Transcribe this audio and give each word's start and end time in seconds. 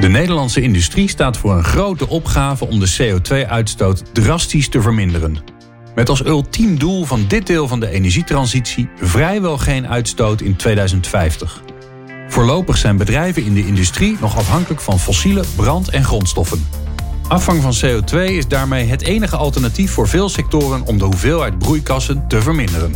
De 0.00 0.08
Nederlandse 0.08 0.60
industrie 0.60 1.08
staat 1.08 1.36
voor 1.36 1.56
een 1.56 1.64
grote 1.64 2.08
opgave 2.08 2.66
om 2.66 2.80
de 2.80 2.96
CO2-uitstoot 2.98 4.02
drastisch 4.12 4.68
te 4.68 4.82
verminderen. 4.82 5.38
Met 5.94 6.08
als 6.08 6.24
ultiem 6.24 6.78
doel 6.78 7.04
van 7.04 7.24
dit 7.28 7.46
deel 7.46 7.68
van 7.68 7.80
de 7.80 7.90
energietransitie 7.90 8.88
vrijwel 9.00 9.58
geen 9.58 9.88
uitstoot 9.88 10.40
in 10.40 10.56
2050. 10.56 11.62
Voorlopig 12.28 12.76
zijn 12.76 12.96
bedrijven 12.96 13.44
in 13.44 13.54
de 13.54 13.66
industrie 13.66 14.16
nog 14.20 14.36
afhankelijk 14.36 14.80
van 14.80 14.98
fossiele 14.98 15.44
brand- 15.56 15.90
en 15.90 16.04
grondstoffen. 16.04 16.66
Afvang 17.28 17.62
van 17.62 17.74
CO2 17.84 18.16
is 18.16 18.48
daarmee 18.48 18.86
het 18.86 19.02
enige 19.02 19.36
alternatief 19.36 19.90
voor 19.90 20.08
veel 20.08 20.28
sectoren 20.28 20.86
om 20.86 20.98
de 20.98 21.04
hoeveelheid 21.04 21.58
broeikassen 21.58 22.24
te 22.28 22.42
verminderen. 22.42 22.94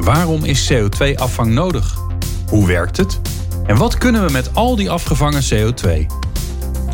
Waarom 0.00 0.44
is 0.44 0.72
CO2-afvang 0.72 1.52
nodig? 1.52 1.98
Hoe 2.48 2.66
werkt 2.66 2.96
het? 2.96 3.20
En 3.66 3.76
wat 3.76 3.98
kunnen 3.98 4.26
we 4.26 4.32
met 4.32 4.54
al 4.54 4.76
die 4.76 4.90
afgevangen 4.90 5.42
CO2? 5.42 6.06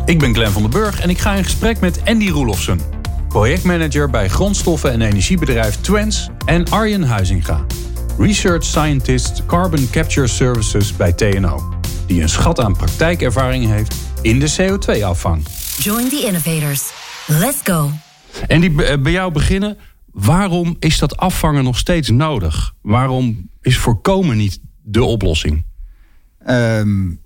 Ik 0.09 0.19
ben 0.19 0.33
Glenn 0.33 0.51
van 0.51 0.61
den 0.61 0.71
Burg 0.71 0.99
en 0.99 1.09
ik 1.09 1.17
ga 1.17 1.33
in 1.33 1.43
gesprek 1.43 1.79
met 1.79 2.01
Andy 2.05 2.29
Roelofsen, 2.29 2.79
projectmanager 3.27 4.09
bij 4.09 4.29
grondstoffen- 4.29 4.91
en 4.91 5.01
energiebedrijf 5.01 5.75
Twens 5.75 6.29
en 6.45 6.69
Arjen 6.69 7.03
Huizinga, 7.03 7.65
research 8.17 8.63
scientist 8.63 9.45
Carbon 9.45 9.89
Capture 9.89 10.27
Services 10.27 10.95
bij 10.95 11.13
TNO, 11.13 11.73
die 12.05 12.21
een 12.21 12.29
schat 12.29 12.59
aan 12.59 12.73
praktijkervaring 12.73 13.65
heeft 13.65 13.95
in 14.21 14.39
de 14.39 14.55
CO2-afvang. 14.57 15.45
Join 15.77 16.09
the 16.09 16.23
innovators. 16.25 16.91
Let's 17.27 17.59
go. 17.63 17.91
En 18.47 18.61
die 18.61 18.83
eh, 18.83 19.01
bij 19.01 19.11
jou 19.11 19.31
beginnen. 19.31 19.77
Waarom 20.11 20.75
is 20.79 20.99
dat 20.99 21.17
afvangen 21.17 21.63
nog 21.63 21.77
steeds 21.77 22.09
nodig? 22.09 22.73
Waarom 22.81 23.49
is 23.61 23.77
voorkomen 23.77 24.37
niet 24.37 24.59
de 24.83 25.03
oplossing? 25.03 25.65
Um, 26.47 27.21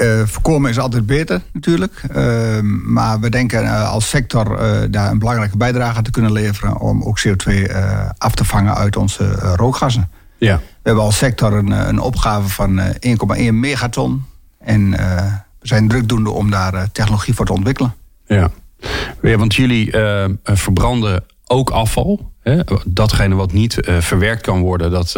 uh, 0.00 0.22
voorkomen 0.24 0.70
is 0.70 0.78
altijd 0.78 1.06
beter, 1.06 1.42
natuurlijk. 1.52 2.02
Uh, 2.16 2.60
maar 2.84 3.20
we 3.20 3.30
denken 3.30 3.62
uh, 3.62 3.90
als 3.90 4.08
sector 4.08 4.58
daar 4.90 5.10
een 5.10 5.18
belangrijke 5.18 5.56
bijdrage 5.56 5.96
aan 5.96 6.02
te 6.02 6.10
kunnen 6.10 6.32
leveren 6.32 6.78
om 6.78 7.02
ook 7.02 7.20
CO2 7.28 7.72
af 8.18 8.34
te 8.34 8.44
vangen 8.44 8.74
uit 8.74 8.96
onze 8.96 9.30
rookgassen. 9.34 10.10
Ja. 10.38 10.56
We 10.56 10.62
hebben 10.82 11.04
als 11.04 11.16
sector 11.16 11.52
een, 11.52 11.70
een 11.70 11.98
opgave 11.98 12.48
van 12.48 12.80
1,1 12.80 13.52
megaton. 13.52 14.24
En 14.58 14.90
we 15.60 15.66
zijn 15.66 15.88
drukdoende 15.88 16.30
om 16.30 16.50
daar 16.50 16.92
technologie 16.92 17.34
voor 17.34 17.46
te 17.46 17.52
ontwikkelen. 17.52 17.94
Ja, 18.26 18.50
ja 19.22 19.36
want 19.36 19.54
jullie 19.54 19.94
verbranden 20.44 21.24
ook 21.46 21.70
afval. 21.70 22.32
Hè? 22.40 22.60
Datgene 22.84 23.34
wat 23.34 23.52
niet 23.52 23.76
verwerkt 23.82 24.42
kan 24.42 24.60
worden, 24.60 24.90
dat, 24.90 25.12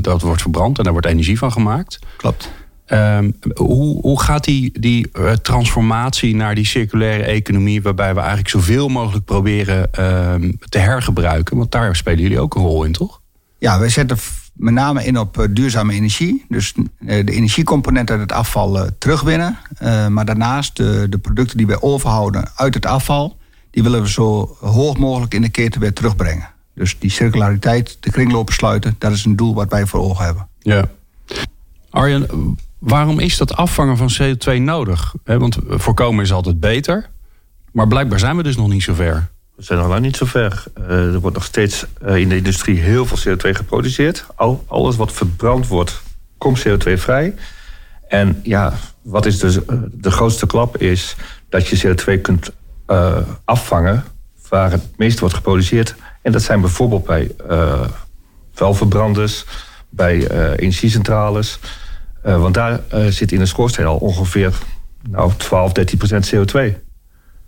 dat 0.00 0.22
wordt 0.22 0.42
verbrand 0.42 0.78
en 0.78 0.84
daar 0.84 0.92
wordt 0.92 1.08
energie 1.08 1.38
van 1.38 1.52
gemaakt. 1.52 1.98
Klopt. 2.16 2.50
Um, 2.86 3.34
hoe, 3.54 4.00
hoe 4.00 4.20
gaat 4.20 4.44
die, 4.44 4.80
die 4.80 5.08
uh, 5.12 5.32
transformatie 5.32 6.36
naar 6.36 6.54
die 6.54 6.66
circulaire 6.66 7.22
economie, 7.22 7.82
waarbij 7.82 8.12
we 8.12 8.18
eigenlijk 8.18 8.48
zoveel 8.48 8.88
mogelijk 8.88 9.24
proberen 9.24 9.88
uh, 9.98 10.34
te 10.68 10.78
hergebruiken? 10.78 11.56
Want 11.56 11.72
daar 11.72 11.96
spelen 11.96 12.20
jullie 12.20 12.40
ook 12.40 12.54
een 12.54 12.62
rol 12.62 12.84
in, 12.84 12.92
toch? 12.92 13.20
Ja, 13.58 13.78
wij 13.78 13.88
zetten 13.88 14.18
met 14.52 14.74
name 14.74 15.04
in 15.04 15.18
op 15.18 15.38
uh, 15.38 15.44
duurzame 15.50 15.92
energie. 15.92 16.44
Dus 16.48 16.74
de 16.98 17.32
energiecomponent 17.32 18.10
uit 18.10 18.20
het 18.20 18.32
afval 18.32 18.88
terugwinnen. 18.98 19.58
maar 20.08 20.24
daarnaast 20.24 20.76
de, 20.76 21.06
de 21.10 21.18
producten 21.18 21.56
die 21.56 21.66
wij 21.66 21.80
overhouden 21.80 22.50
uit 22.56 22.74
het 22.74 22.86
afval, 22.86 23.36
die 23.70 23.82
willen 23.82 24.02
we 24.02 24.10
zo 24.10 24.56
hoog 24.60 24.98
mogelijk 24.98 25.34
in 25.34 25.42
de 25.42 25.50
keten 25.50 25.80
weer 25.80 25.92
terugbrengen. 25.92 26.48
Dus 26.74 26.98
die 26.98 27.10
circulariteit, 27.10 27.96
de 28.00 28.10
kringlopen 28.10 28.54
sluiten, 28.54 28.96
dat 28.98 29.12
is 29.12 29.24
een 29.24 29.36
doel 29.36 29.54
wat 29.54 29.70
wij 29.70 29.86
voor 29.86 30.00
ogen 30.00 30.24
hebben. 30.24 30.48
Ja. 30.58 30.84
Arjen, 31.90 32.26
Waarom 32.84 33.18
is 33.18 33.36
dat 33.36 33.56
afvangen 33.56 33.96
van 33.96 34.10
CO2 34.20 34.60
nodig? 34.60 35.14
Want 35.24 35.58
voorkomen 35.68 36.24
is 36.24 36.32
altijd 36.32 36.60
beter. 36.60 37.08
Maar 37.72 37.88
blijkbaar 37.88 38.18
zijn 38.18 38.36
we 38.36 38.42
dus 38.42 38.56
nog 38.56 38.68
niet 38.68 38.82
zo 38.82 38.94
ver. 38.94 39.28
We 39.56 39.62
zijn 39.62 39.78
nog 39.78 39.88
lang 39.88 40.00
niet 40.00 40.16
zo 40.16 40.26
ver. 40.26 40.64
Uh, 40.78 40.88
er 40.90 41.20
wordt 41.20 41.36
nog 41.36 41.44
steeds 41.44 41.86
uh, 42.06 42.16
in 42.16 42.28
de 42.28 42.36
industrie 42.36 42.80
heel 42.80 43.06
veel 43.06 43.36
CO2 43.36 43.50
geproduceerd. 43.50 44.26
Al, 44.34 44.64
alles 44.66 44.96
wat 44.96 45.12
verbrand 45.12 45.66
wordt, 45.66 46.02
komt 46.38 46.66
CO2 46.68 46.92
vrij. 46.92 47.34
En 48.08 48.40
ja, 48.42 48.72
wat 49.02 49.26
is 49.26 49.38
dus 49.38 49.56
uh, 49.56 49.62
de 49.92 50.10
grootste 50.10 50.46
klap 50.46 50.76
is 50.76 51.16
dat 51.48 51.66
je 51.66 51.94
CO2 51.94 52.20
kunt 52.20 52.52
afvangen 53.44 54.04
waar 54.48 54.70
het 54.70 54.84
meest 54.96 55.20
wordt 55.20 55.34
geproduceerd. 55.34 55.94
En 56.22 56.32
dat 56.32 56.42
zijn 56.42 56.60
bijvoorbeeld 56.60 57.04
bij 57.04 57.30
vuilverbranders, 58.52 59.44
bij 59.88 60.30
energiecentrales. 60.56 61.58
Uh, 62.26 62.40
want 62.40 62.54
daar 62.54 62.80
uh, 62.94 63.06
zit 63.06 63.32
in 63.32 63.40
een 63.40 63.46
schoorsteen 63.46 63.86
al 63.86 63.96
ongeveer 63.96 64.54
nou, 65.10 65.32
12, 65.36 65.72
13 65.72 65.98
procent 65.98 66.34
CO2. 66.34 66.58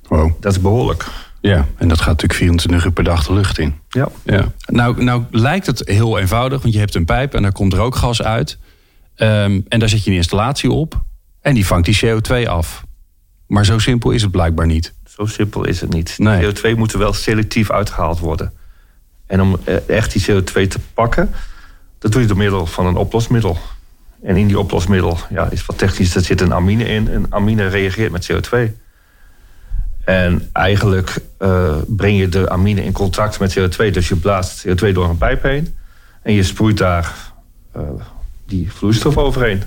Wow. 0.08 0.32
Dat 0.40 0.52
is 0.52 0.60
behoorlijk. 0.60 1.06
Ja, 1.40 1.66
en 1.76 1.88
dat 1.88 1.98
gaat 1.98 2.08
natuurlijk 2.08 2.38
24 2.38 2.84
uur 2.84 2.92
per 2.92 3.04
dag 3.04 3.26
de 3.26 3.32
lucht 3.32 3.58
in. 3.58 3.74
Ja. 3.88 4.08
ja. 4.24 4.52
Nou, 4.66 5.04
nou 5.04 5.24
lijkt 5.30 5.66
het 5.66 5.82
heel 5.84 6.18
eenvoudig, 6.18 6.62
want 6.62 6.74
je 6.74 6.80
hebt 6.80 6.94
een 6.94 7.04
pijp 7.04 7.34
en 7.34 7.42
daar 7.42 7.52
komt 7.52 7.74
rookgas 7.74 8.22
uit. 8.22 8.58
Um, 9.16 9.64
en 9.68 9.78
daar 9.78 9.88
zet 9.88 10.04
je 10.04 10.10
een 10.10 10.16
installatie 10.16 10.70
op 10.70 11.04
en 11.40 11.54
die 11.54 11.66
vangt 11.66 11.84
die 11.84 11.98
CO2 12.06 12.48
af. 12.48 12.84
Maar 13.46 13.64
zo 13.64 13.78
simpel 13.78 14.10
is 14.10 14.22
het 14.22 14.30
blijkbaar 14.30 14.66
niet. 14.66 14.94
Zo 15.04 15.26
simpel 15.26 15.64
is 15.64 15.80
het 15.80 15.92
niet. 15.92 16.14
Nee. 16.18 16.54
CO2 16.54 16.76
moet 16.76 16.92
er 16.92 16.98
wel 16.98 17.12
selectief 17.12 17.70
uitgehaald 17.70 18.18
worden. 18.18 18.52
En 19.26 19.40
om 19.40 19.58
echt 19.86 20.12
die 20.12 20.22
CO2 20.30 20.68
te 20.68 20.78
pakken, 20.94 21.30
dat 21.98 22.12
doe 22.12 22.20
je 22.20 22.26
door 22.26 22.36
middel 22.36 22.66
van 22.66 22.86
een 22.86 22.96
oplosmiddel. 22.96 23.58
En 24.26 24.36
in 24.36 24.46
die 24.46 24.58
oplosmiddel 24.58 25.18
ja, 25.30 25.50
is 25.50 25.66
wat 25.66 25.78
technisch, 25.78 26.14
er 26.14 26.24
zit 26.24 26.40
een 26.40 26.54
amine 26.54 26.84
in. 26.84 27.08
En 27.08 27.26
amine 27.28 27.66
reageert 27.66 28.12
met 28.12 28.32
CO2. 28.32 28.58
En 30.04 30.48
eigenlijk 30.52 31.18
uh, 31.38 31.76
breng 31.86 32.18
je 32.18 32.28
de 32.28 32.50
amine 32.50 32.84
in 32.84 32.92
contact 32.92 33.38
met 33.38 33.58
CO2. 33.58 33.90
Dus 33.90 34.08
je 34.08 34.16
blaast 34.16 34.66
CO2 34.66 34.92
door 34.92 35.08
een 35.08 35.18
pijp 35.18 35.42
heen. 35.42 35.74
En 36.22 36.32
je 36.32 36.42
sproeit 36.42 36.78
daar 36.78 37.14
uh, 37.76 37.82
die 38.46 38.72
vloeistof 38.72 39.16
overheen. 39.16 39.62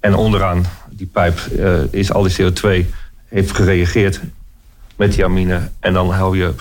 En 0.00 0.14
onderaan 0.14 0.64
die 0.90 1.06
pijp 1.06 1.40
uh, 1.52 1.92
is 1.92 2.12
al 2.12 2.22
die 2.22 2.36
CO2 2.42 2.88
heeft 3.28 3.52
gereageerd 3.52 4.20
met 4.96 5.12
die 5.12 5.24
amine. 5.24 5.70
En 5.80 5.92
dan 5.92 6.10
hou 6.10 6.38
je 6.38 6.54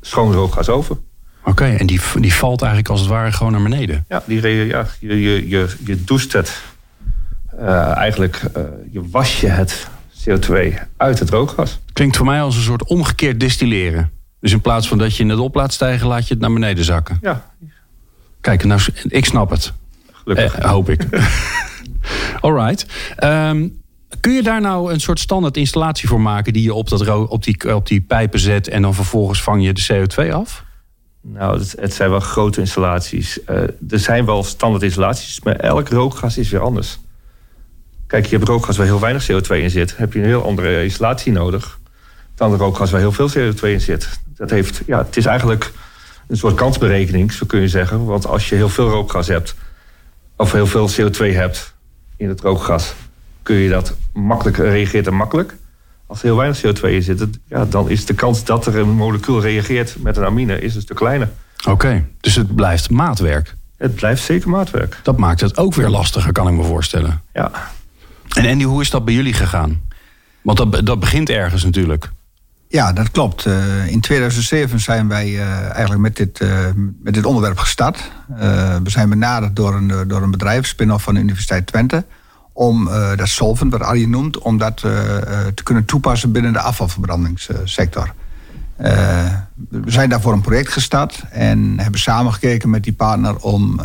schoon 0.00 0.32
rookgas 0.32 0.68
over. 0.68 0.96
Oké, 1.46 1.62
okay, 1.62 1.76
en 1.76 1.86
die, 1.86 2.00
die 2.20 2.34
valt 2.34 2.60
eigenlijk 2.60 2.90
als 2.90 3.00
het 3.00 3.08
ware 3.08 3.32
gewoon 3.32 3.52
naar 3.52 3.62
beneden? 3.62 4.04
Ja, 4.08 4.22
die, 4.26 4.66
ja 4.66 4.86
je, 5.00 5.20
je, 5.20 5.48
je, 5.48 5.76
je 5.84 6.04
doucht 6.04 6.32
het. 6.32 6.62
Uh, 7.60 7.96
eigenlijk, 7.96 8.42
uh, 8.56 8.62
je 8.90 9.08
was 9.10 9.40
je 9.40 9.48
het 9.48 9.88
CO2 10.12 10.74
uit 10.96 11.18
het 11.18 11.30
rookgas. 11.30 11.80
Klinkt 11.92 12.16
voor 12.16 12.26
mij 12.26 12.42
als 12.42 12.56
een 12.56 12.62
soort 12.62 12.84
omgekeerd 12.84 13.40
distilleren. 13.40 14.10
Dus 14.40 14.52
in 14.52 14.60
plaats 14.60 14.88
van 14.88 14.98
dat 14.98 15.16
je 15.16 15.26
het 15.26 15.38
op 15.38 15.54
laat 15.54 15.72
stijgen, 15.72 16.06
laat 16.06 16.28
je 16.28 16.34
het 16.34 16.42
naar 16.42 16.52
beneden 16.52 16.84
zakken. 16.84 17.18
Ja. 17.22 17.50
Kijk, 18.40 18.64
nou, 18.64 18.80
ik 19.08 19.24
snap 19.24 19.50
het. 19.50 19.72
Gelukkig. 20.12 20.54
Eh, 20.54 20.70
hoop 20.70 20.90
ik. 20.90 21.06
Alright. 22.40 22.86
Um, 23.24 23.82
kun 24.20 24.32
je 24.32 24.42
daar 24.42 24.60
nou 24.60 24.92
een 24.92 25.00
soort 25.00 25.20
standaard 25.20 25.56
installatie 25.56 26.08
voor 26.08 26.20
maken... 26.20 26.52
die 26.52 26.62
je 26.62 26.74
op, 26.74 26.88
dat 26.88 27.28
op, 27.28 27.44
die, 27.44 27.74
op 27.74 27.86
die 27.86 28.00
pijpen 28.00 28.40
zet... 28.40 28.68
en 28.68 28.82
dan 28.82 28.94
vervolgens 28.94 29.42
vang 29.42 29.64
je 29.64 29.72
de 29.72 30.06
CO2 30.06 30.32
af? 30.32 30.64
Nou, 31.32 31.64
het, 31.76 31.94
zijn 31.94 32.10
wel 32.10 32.20
grote 32.20 32.60
installaties. 32.60 33.38
Uh, 33.50 33.56
er 33.62 33.98
zijn 33.98 34.24
wel 34.24 34.44
standaard 34.44 34.82
installaties, 34.82 35.40
maar 35.40 35.56
elk 35.56 35.88
rookgas 35.88 36.38
is 36.38 36.50
weer 36.50 36.60
anders. 36.60 36.98
Kijk, 38.06 38.26
je 38.26 38.36
hebt 38.36 38.48
rookgas 38.48 38.76
waar 38.76 38.86
heel 38.86 39.00
weinig 39.00 39.30
CO2 39.32 39.48
in 39.48 39.70
zit. 39.70 39.96
heb 39.96 40.12
je 40.12 40.18
een 40.18 40.24
heel 40.24 40.44
andere 40.44 40.82
installatie 40.82 41.32
nodig 41.32 41.78
dan 42.36 42.56
rookgas 42.56 42.90
waar 42.90 43.00
heel 43.00 43.12
veel 43.12 43.30
CO2 43.30 43.60
in 43.60 43.80
zit. 43.80 44.20
Dat 44.36 44.50
heeft, 44.50 44.82
ja, 44.86 44.98
het 44.98 45.16
is 45.16 45.26
eigenlijk 45.26 45.72
een 46.28 46.36
soort 46.36 46.54
kansberekening, 46.54 47.32
zo 47.32 47.46
kun 47.46 47.60
je 47.60 47.68
zeggen. 47.68 48.04
Want 48.04 48.26
als 48.26 48.48
je 48.48 48.54
heel 48.54 48.68
veel 48.68 48.88
rookgas 48.88 49.26
hebt, 49.26 49.54
of 50.36 50.52
heel 50.52 50.66
veel 50.66 50.88
CO2 50.90 51.34
hebt 51.34 51.74
in 52.16 52.28
het 52.28 52.40
rookgas, 52.40 52.94
kun 53.42 53.56
je 53.56 53.68
dat 53.68 53.96
makkelijk, 54.12 54.56
reageert 54.56 55.06
er 55.06 55.14
makkelijk. 55.14 55.56
Als 56.06 56.18
er 56.18 56.24
heel 56.24 56.36
weinig 56.36 56.60
CO2 56.60 56.80
in 56.80 57.02
zit, 57.02 57.26
ja, 57.48 57.64
dan 57.64 57.90
is 57.90 58.06
de 58.06 58.14
kans 58.14 58.44
dat 58.44 58.66
er 58.66 58.76
een 58.76 58.94
molecuul 58.94 59.40
reageert 59.40 59.96
met 59.98 60.16
een 60.16 60.24
amine 60.24 60.60
is 60.60 60.74
een 60.74 60.80
stuk 60.80 60.96
kleiner. 60.96 61.28
Oké, 61.58 61.70
okay, 61.70 62.04
dus 62.20 62.34
het 62.34 62.54
blijft 62.54 62.90
maatwerk. 62.90 63.54
Het 63.76 63.94
blijft 63.94 64.22
zeker 64.22 64.48
maatwerk. 64.48 65.00
Dat 65.02 65.16
maakt 65.16 65.40
het 65.40 65.56
ook 65.56 65.74
weer 65.74 65.88
lastiger, 65.88 66.32
kan 66.32 66.48
ik 66.48 66.54
me 66.54 66.62
voorstellen. 66.62 67.22
Ja. 67.32 67.50
En 68.28 68.46
Andy, 68.46 68.64
hoe 68.64 68.80
is 68.80 68.90
dat 68.90 69.04
bij 69.04 69.14
jullie 69.14 69.32
gegaan? 69.32 69.80
Want 70.42 70.58
dat, 70.58 70.86
dat 70.86 71.00
begint 71.00 71.30
ergens 71.30 71.64
natuurlijk. 71.64 72.10
Ja, 72.68 72.92
dat 72.92 73.10
klopt. 73.10 73.46
Eh, 73.46 73.86
in 73.86 74.00
2007 74.00 74.80
zijn 74.80 75.08
wij 75.08 75.28
uh, 75.28 75.70
eigenlijk 75.70 76.00
met 76.00 76.16
dit, 76.16 76.40
uh, 76.40 76.66
met 77.02 77.14
dit 77.14 77.24
onderwerp 77.24 77.58
gestart. 77.58 78.10
we 78.82 78.90
zijn 78.90 79.08
benaderd 79.08 79.56
door 79.56 79.74
een, 79.74 80.08
door 80.08 80.22
een 80.22 80.30
bedrijf, 80.30 80.66
spin-off 80.66 81.04
van 81.04 81.14
de 81.14 81.20
Universiteit 81.20 81.66
Twente... 81.66 82.04
om 82.56 82.88
dat 83.16 83.28
solvent, 83.28 83.72
wat 83.72 83.80
Arjen 83.80 84.10
noemt, 84.10 84.38
om 84.38 84.58
dat 84.58 84.76
te 84.76 85.62
kunnen 85.62 85.84
toepassen 85.84 86.32
binnen 86.32 86.52
de 86.52 86.60
afvalverbrandingssector. 86.60 88.14
we 88.76 89.82
zijn 89.86 90.08
daarvoor 90.08 90.32
een 90.32 90.40
project 90.40 90.72
gestart 90.72 91.24
en 91.30 91.78
hebben 91.78 92.00
samengekeken 92.00 92.70
met 92.70 92.82
die 92.82 92.92
partner... 92.92 93.36
om 93.36 93.80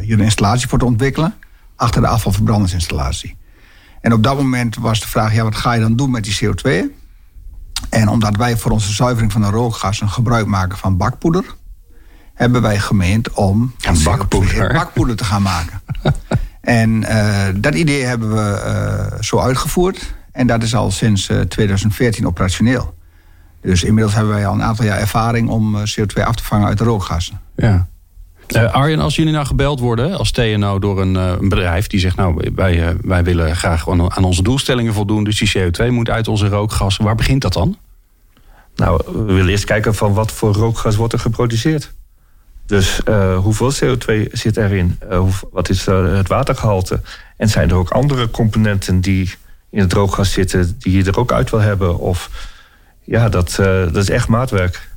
hier 0.00 0.18
een 0.18 0.24
installatie 0.24 0.68
voor 0.68 0.78
te 0.78 0.84
ontwikkelen 0.84 1.34
achter 1.76 2.00
de 2.00 2.08
afvalverbrandingsinstallatie. 2.08 3.36
En 4.00 4.12
op 4.12 4.22
dat 4.22 4.36
moment 4.36 4.76
was 4.76 5.00
de 5.00 5.08
vraag, 5.08 5.34
ja, 5.34 5.42
wat 5.42 5.56
ga 5.56 5.72
je 5.72 5.80
dan 5.80 5.96
doen 5.96 6.10
met 6.10 6.24
die 6.24 6.38
CO2? 6.44 6.70
En 7.90 8.08
omdat 8.08 8.36
wij 8.36 8.56
voor 8.56 8.70
onze 8.70 8.92
zuivering 8.92 9.32
van 9.32 9.40
de 9.40 9.50
rookgassen 9.50 10.08
gebruik 10.08 10.46
maken 10.46 10.78
van 10.78 10.96
bakpoeder, 10.96 11.44
hebben 12.34 12.62
wij 12.62 12.78
gemeend 12.78 13.30
om 13.30 13.74
een 13.80 14.02
bakpoeder. 14.02 14.72
bakpoeder 14.72 15.16
te 15.16 15.24
gaan 15.24 15.42
maken. 15.42 15.82
en 16.64 17.02
uh, 17.02 17.46
dat 17.54 17.74
idee 17.74 18.04
hebben 18.04 18.30
we 18.34 18.62
uh, 18.66 19.20
zo 19.20 19.38
uitgevoerd. 19.38 20.14
En 20.32 20.46
dat 20.46 20.62
is 20.62 20.74
al 20.74 20.90
sinds 20.90 21.28
uh, 21.28 21.40
eh, 21.40 21.46
2014 21.46 22.26
operationeel. 22.26 22.94
Dus 23.60 23.84
inmiddels 23.84 24.14
hebben 24.14 24.34
wij 24.34 24.46
al 24.46 24.54
een 24.54 24.62
aantal 24.62 24.84
jaar 24.84 24.98
ervaring 24.98 25.48
om 25.48 25.76
CO2 25.78 26.22
af 26.24 26.34
te 26.34 26.44
vangen 26.44 26.66
uit 26.66 26.78
de 26.78 26.84
rookgassen. 26.84 27.40
Ja. 27.56 27.86
Uh, 28.48 28.72
Arjen, 28.72 29.00
als 29.00 29.16
jullie 29.16 29.32
nou 29.32 29.46
gebeld 29.46 29.80
worden 29.80 30.18
als 30.18 30.30
TNO 30.30 30.78
door 30.78 31.00
een, 31.00 31.14
uh, 31.14 31.32
een 31.40 31.48
bedrijf 31.48 31.86
die 31.86 32.00
zegt: 32.00 32.16
Nou, 32.16 32.50
wij, 32.54 32.88
uh, 32.88 32.94
wij 33.02 33.24
willen 33.24 33.56
graag 33.56 33.88
aan 33.88 34.24
onze 34.24 34.42
doelstellingen 34.42 34.94
voldoen, 34.94 35.24
dus 35.24 35.38
die 35.38 35.52
CO2 35.58 35.90
moet 35.90 36.10
uit 36.10 36.28
onze 36.28 36.48
rookgassen. 36.48 37.04
Waar 37.04 37.14
begint 37.14 37.42
dat 37.42 37.52
dan? 37.52 37.76
Nou, 38.76 39.02
we 39.06 39.32
willen 39.32 39.48
eerst 39.48 39.64
kijken 39.64 39.94
van 39.94 40.14
wat 40.14 40.32
voor 40.32 40.52
rookgas 40.52 40.96
wordt 40.96 41.12
er 41.12 41.18
geproduceerd. 41.18 41.94
Dus 42.66 43.00
hoeveel 43.36 43.72
CO2 43.72 44.32
zit 44.32 44.56
erin? 44.56 44.98
wat 45.50 45.68
is 45.68 45.86
het 45.86 46.28
watergehalte? 46.28 47.00
En 47.36 47.48
zijn 47.48 47.70
er 47.70 47.76
ook 47.76 47.90
andere 47.90 48.30
componenten 48.30 49.00
die 49.00 49.34
in 49.70 49.80
het 49.80 49.92
rookgas 49.92 50.32
zitten, 50.32 50.76
die 50.78 50.96
je 50.96 51.04
er 51.04 51.18
ook 51.18 51.32
uit 51.32 51.50
wil 51.50 51.60
hebben? 51.60 51.98
Of 51.98 52.30
ja, 53.04 53.28
dat, 53.28 53.54
dat 53.56 53.96
is 53.96 54.10
echt 54.10 54.28
maatwerk. 54.28 54.88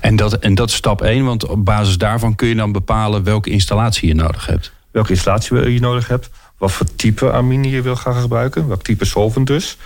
En 0.00 0.16
dat, 0.16 0.38
en 0.38 0.54
dat 0.54 0.68
is 0.68 0.74
stap 0.74 1.02
1, 1.02 1.24
want 1.24 1.46
op 1.46 1.64
basis 1.64 1.98
daarvan 1.98 2.34
kun 2.34 2.48
je 2.48 2.54
dan 2.54 2.72
bepalen 2.72 3.24
welke 3.24 3.50
installatie 3.50 4.08
je 4.08 4.14
nodig 4.14 4.46
hebt. 4.46 4.72
Welke 4.90 5.10
installatie 5.10 5.72
je 5.72 5.80
nodig 5.80 6.08
hebt, 6.08 6.30
wat 6.58 6.72
voor 6.72 6.86
type 6.96 7.32
amine 7.32 7.70
je 7.70 7.82
wil 7.82 7.96
gaan 7.96 8.14
gebruiken, 8.14 8.68
welk 8.68 8.82
type 8.82 9.04
solvent 9.04 9.46
dus. 9.46 9.76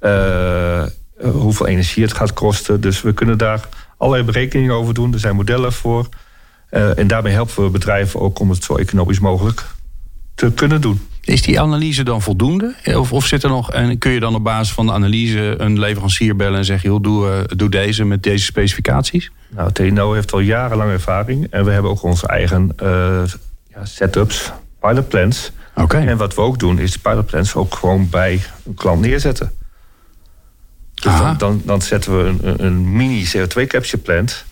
Uh, 0.00 0.82
hoeveel 1.22 1.66
energie 1.66 2.02
het 2.02 2.12
gaat 2.12 2.32
kosten. 2.32 2.80
Dus 2.80 3.02
we 3.02 3.12
kunnen 3.12 3.38
daar 3.38 3.68
allerlei 3.96 4.24
berekeningen 4.24 4.74
over 4.74 4.94
doen. 4.94 5.12
Er 5.12 5.18
zijn 5.18 5.36
modellen 5.36 5.72
voor. 5.72 6.08
Uh, 6.70 6.98
en 6.98 7.06
daarmee 7.06 7.32
helpen 7.32 7.64
we 7.64 7.70
bedrijven 7.70 8.20
ook 8.20 8.38
om 8.38 8.50
het 8.50 8.64
zo 8.64 8.76
economisch 8.76 9.20
mogelijk 9.20 9.64
te 10.34 10.52
kunnen 10.52 10.80
doen. 10.80 11.00
Is 11.20 11.42
die 11.42 11.60
analyse 11.60 12.02
dan 12.02 12.22
voldoende? 12.22 12.74
Of, 12.84 13.12
of 13.12 13.26
zit 13.26 13.42
er 13.42 13.48
nog, 13.48 13.72
en 13.72 13.98
kun 13.98 14.10
je 14.10 14.20
dan 14.20 14.34
op 14.34 14.44
basis 14.44 14.74
van 14.74 14.86
de 14.86 14.92
analyse 14.92 15.54
een 15.58 15.78
leverancier 15.78 16.36
bellen 16.36 16.58
en 16.58 16.64
zeggen: 16.64 16.90
joh, 16.90 17.02
doe, 17.02 17.26
uh, 17.26 17.56
doe 17.58 17.68
deze 17.68 18.04
met 18.04 18.22
deze 18.22 18.44
specificaties? 18.44 19.30
Nou, 19.48 19.72
TNO 19.72 20.12
heeft 20.12 20.32
al 20.32 20.40
jarenlang 20.40 20.90
ervaring 20.90 21.46
en 21.50 21.64
we 21.64 21.70
hebben 21.70 21.90
ook 21.90 22.02
onze 22.02 22.26
eigen 22.26 22.72
uh, 22.82 23.22
ja, 23.68 23.84
setups, 23.84 24.52
pilotplans. 24.80 25.52
Okay. 25.74 26.06
En 26.06 26.16
wat 26.16 26.34
we 26.34 26.40
ook 26.40 26.58
doen, 26.58 26.78
is 26.78 26.92
de 26.92 26.98
pilotplans 26.98 27.54
ook 27.54 27.74
gewoon 27.74 28.08
bij 28.08 28.40
een 28.66 28.74
klant 28.74 29.00
neerzetten. 29.00 29.52
Dus 30.94 31.18
dan, 31.18 31.36
dan, 31.38 31.62
dan, 31.64 31.82
zetten 31.82 32.18
we 32.18 32.24
een, 32.24 32.64
een 32.64 32.96
mini 32.96 33.26
CO2 33.26 33.66
capture 33.66 33.98
plant 33.98 34.44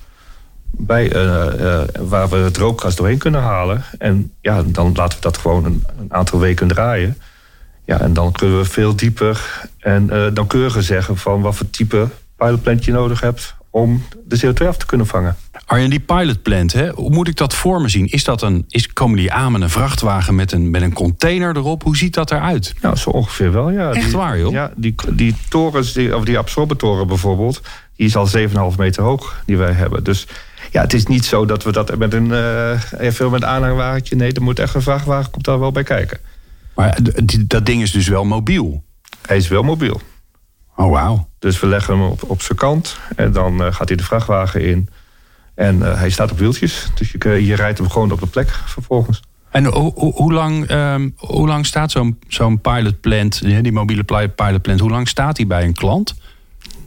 bij, 0.70 1.14
uh, 1.14 1.46
uh, 1.60 1.80
waar 1.98 2.28
we 2.28 2.36
het 2.36 2.56
rookgas 2.56 2.96
doorheen 2.96 3.18
kunnen 3.18 3.40
halen. 3.40 3.84
En 3.98 4.32
ja, 4.40 4.62
dan 4.62 4.92
laten 4.94 5.18
we 5.18 5.24
dat 5.24 5.38
gewoon 5.38 5.64
een, 5.64 5.84
een 5.98 6.12
aantal 6.14 6.38
weken 6.38 6.68
draaien. 6.68 7.16
Ja, 7.84 8.00
en 8.00 8.12
dan 8.12 8.32
kunnen 8.32 8.58
we 8.58 8.64
veel 8.64 8.96
dieper 8.96 9.68
en 9.78 10.02
uh, 10.04 10.26
nauwkeuriger 10.26 10.82
zeggen 10.82 11.16
van 11.16 11.40
wat 11.40 11.56
voor 11.56 11.70
type 11.70 12.08
pilotplant 12.36 12.84
je 12.84 12.92
nodig 12.92 13.20
hebt 13.20 13.54
om 13.70 14.02
de 14.24 14.40
CO2 14.46 14.66
af 14.66 14.76
te 14.76 14.86
kunnen 14.86 15.06
vangen. 15.06 15.36
Arjen, 15.66 15.90
die 15.90 16.00
pilotplant, 16.00 16.72
hè, 16.72 16.90
hoe 16.90 17.10
moet 17.10 17.28
ik 17.28 17.36
dat 17.36 17.54
voor 17.54 17.80
me 17.80 17.88
zien? 17.88 18.06
Is 18.06 18.24
dat 18.24 18.42
een, 18.42 18.64
is, 18.68 18.92
komen 18.92 19.16
die 19.16 19.32
aan 19.32 19.52
met 19.52 19.60
een 19.60 19.70
vrachtwagen 19.70 20.34
met 20.34 20.52
een, 20.52 20.70
met 20.70 20.82
een 20.82 20.92
container 20.92 21.56
erop? 21.56 21.82
Hoe 21.82 21.96
ziet 21.96 22.14
dat 22.14 22.30
eruit? 22.30 22.74
Nou, 22.80 22.96
zo 22.96 23.10
ongeveer 23.10 23.52
wel, 23.52 23.70
ja. 23.70 23.92
Echt 23.92 24.04
die, 24.04 24.16
waar, 24.16 24.38
joh? 24.38 24.52
Ja, 24.52 24.72
die, 24.76 24.94
die 25.08 25.34
torens, 25.48 25.92
die, 25.92 26.16
of 26.16 26.24
die 26.24 26.38
absorbetoren 26.38 27.06
bijvoorbeeld... 27.06 27.60
die 27.96 28.06
is 28.06 28.16
al 28.16 28.28
7,5 28.72 28.76
meter 28.78 29.02
hoog 29.02 29.42
die 29.46 29.56
wij 29.56 29.72
hebben. 29.72 30.04
Dus 30.04 30.26
ja, 30.70 30.80
het 30.80 30.92
is 30.92 31.06
niet 31.06 31.24
zo 31.24 31.44
dat 31.44 31.62
we 31.62 31.72
dat 31.72 31.98
met 31.98 32.12
een, 32.12 32.28
uh, 32.28 32.82
even 32.98 33.30
met 33.30 33.42
een 33.42 33.48
aanhangwagentje... 33.48 34.16
nee, 34.16 34.32
er 34.32 34.42
moet 34.42 34.58
echt 34.58 34.74
een 34.74 34.82
vrachtwagen, 34.82 35.30
komt 35.30 35.44
daar 35.44 35.58
wel 35.58 35.72
bij 35.72 35.82
kijken. 35.82 36.18
Maar 36.74 36.98
dat 37.46 37.66
ding 37.66 37.82
is 37.82 37.90
dus 37.90 38.08
wel 38.08 38.24
mobiel? 38.24 38.82
Hij 39.26 39.36
is 39.36 39.48
wel 39.48 39.62
mobiel. 39.62 40.00
Oh, 40.76 40.90
wauw. 40.90 41.28
Dus 41.38 41.60
we 41.60 41.66
leggen 41.66 41.98
hem 41.98 42.06
op, 42.06 42.22
op 42.30 42.42
zijn 42.42 42.58
kant 42.58 42.96
en 43.16 43.32
dan 43.32 43.62
uh, 43.62 43.72
gaat 43.72 43.88
hij 43.88 43.96
de 43.96 44.04
vrachtwagen 44.04 44.62
in. 44.62 44.88
En 45.54 45.76
uh, 45.76 45.98
hij 45.98 46.10
staat 46.10 46.30
op 46.30 46.38
wieltjes, 46.38 46.88
dus 46.94 47.10
je, 47.10 47.46
je 47.46 47.54
rijdt 47.54 47.78
hem 47.78 47.90
gewoon 47.90 48.12
op 48.12 48.20
de 48.20 48.26
plek 48.26 48.48
vervolgens. 48.48 49.20
En 49.50 49.64
hoe, 49.64 50.32
lang, 50.32 50.70
um, 50.70 51.14
hoe 51.16 51.46
lang 51.46 51.66
staat 51.66 51.90
zo'n 51.90 52.18
zo'n 52.28 52.60
pilotplant, 52.60 53.42
die 53.42 53.72
mobiele 53.72 54.30
pilotplant, 54.34 54.80
hoe 54.80 54.90
lang 54.90 55.08
staat 55.08 55.36
die 55.36 55.46
bij 55.46 55.64
een 55.64 55.74
klant? 55.74 56.14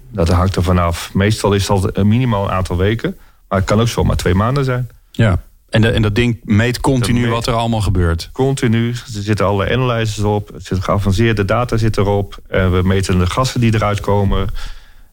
Dat 0.10 0.30
hangt 0.30 0.56
er 0.56 0.64
vanaf. 0.64 1.14
Meestal 1.14 1.54
is 1.54 1.66
dat 1.66 2.04
minimaal 2.04 2.44
een 2.44 2.52
aantal 2.52 2.78
weken. 2.78 3.18
Maar 3.52 3.60
het 3.60 3.70
kan 3.70 3.80
ook 3.80 3.88
zomaar 3.88 4.16
twee 4.16 4.36
maanden 4.36 4.66
zijn. 4.66 4.90
Ja. 5.12 5.40
En, 5.70 5.82
de, 5.82 5.90
en 5.90 6.02
dat 6.02 6.16
ding 6.16 6.40
meet 6.44 6.80
continu 6.80 7.30
wat 7.30 7.48
er 7.48 7.54
allemaal 7.54 7.82
gebeurt? 7.82 8.30
Continu. 8.34 8.90
Er 8.90 9.04
zitten 9.06 9.46
alle 9.46 9.72
analyzers 9.72 10.26
op. 10.26 10.54
Er 10.54 10.62
zit 10.62 10.84
geavanceerde 10.84 11.46
data 11.46 11.78
zit 11.78 11.98
erop. 11.98 12.38
En 12.48 12.72
we 12.72 12.82
meten 12.84 13.20
de 13.20 13.26
gassen 13.26 13.60
die 13.60 13.74
eruit 13.74 14.00
komen. 14.00 14.48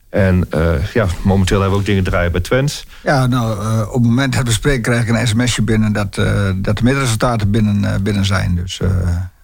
En 0.09 0.47
uh, 0.55 0.87
ja, 0.95 1.07
momenteel 1.23 1.61
hebben 1.61 1.79
we 1.79 1.81
ook 1.81 1.89
dingen 1.89 2.05
draaien 2.05 2.33
bij 2.33 2.41
Twens. 2.41 2.87
Ja, 3.05 3.27
nou, 3.27 3.63
uh, 3.63 3.87
op 3.87 3.93
het 3.93 4.03
moment 4.03 4.35
dat 4.35 4.47
we 4.47 4.53
spreken 4.53 4.83
krijg 4.83 5.03
ik 5.03 5.09
een 5.09 5.29
sms'je 5.29 5.63
binnen... 5.63 5.93
dat, 5.93 6.17
uh, 6.17 6.51
dat 6.57 6.77
de 6.77 6.83
middelresultaten 6.83 7.51
binnen, 7.51 8.03
binnen 8.03 8.25
zijn. 8.25 8.55
Dus 8.55 8.81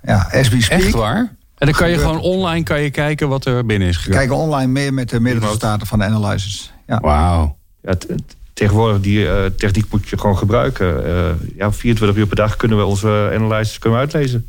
ja, 0.03 0.29
as 0.33 0.49
we 0.49 0.63
speak. 0.63 0.81
Echt 0.81 0.95
waar? 0.95 1.35
En 1.59 1.67
dan 1.67 1.73
kan 1.73 1.91
je 1.91 1.99
gewoon 1.99 2.21
online 2.21 2.63
kan 2.63 2.81
je 2.81 2.91
kijken 2.91 3.29
wat 3.29 3.45
er 3.45 3.67
binnen 3.67 3.89
is 3.89 3.97
gekomen? 3.97 4.21
We 4.21 4.27
kijken 4.27 4.45
online 4.45 4.73
meer 4.73 4.95
met 4.95 5.11
de 5.11 5.21
middelresultaten 5.21 5.87
van 5.87 5.99
de 5.99 6.05
analyzers. 6.05 6.73
Ja. 6.87 7.01
Wauw. 7.01 7.57
Ja, 7.83 7.95
tegenwoordig 8.55 9.01
die 9.01 9.19
uh, 9.19 9.45
techniek 9.57 9.91
moet 9.91 10.09
je 10.09 10.19
gewoon 10.19 10.39
gebruiken. 10.39 11.07
Uh, 11.07 11.57
ja, 11.57 11.73
24 11.73 12.19
uur 12.19 12.27
per 12.27 12.37
dag 12.37 12.57
kunnen 12.57 12.79
we 12.79 12.85
onze 12.85 13.31
analyses 13.35 13.79
kunnen 13.79 13.99
uitlezen. 13.99 14.49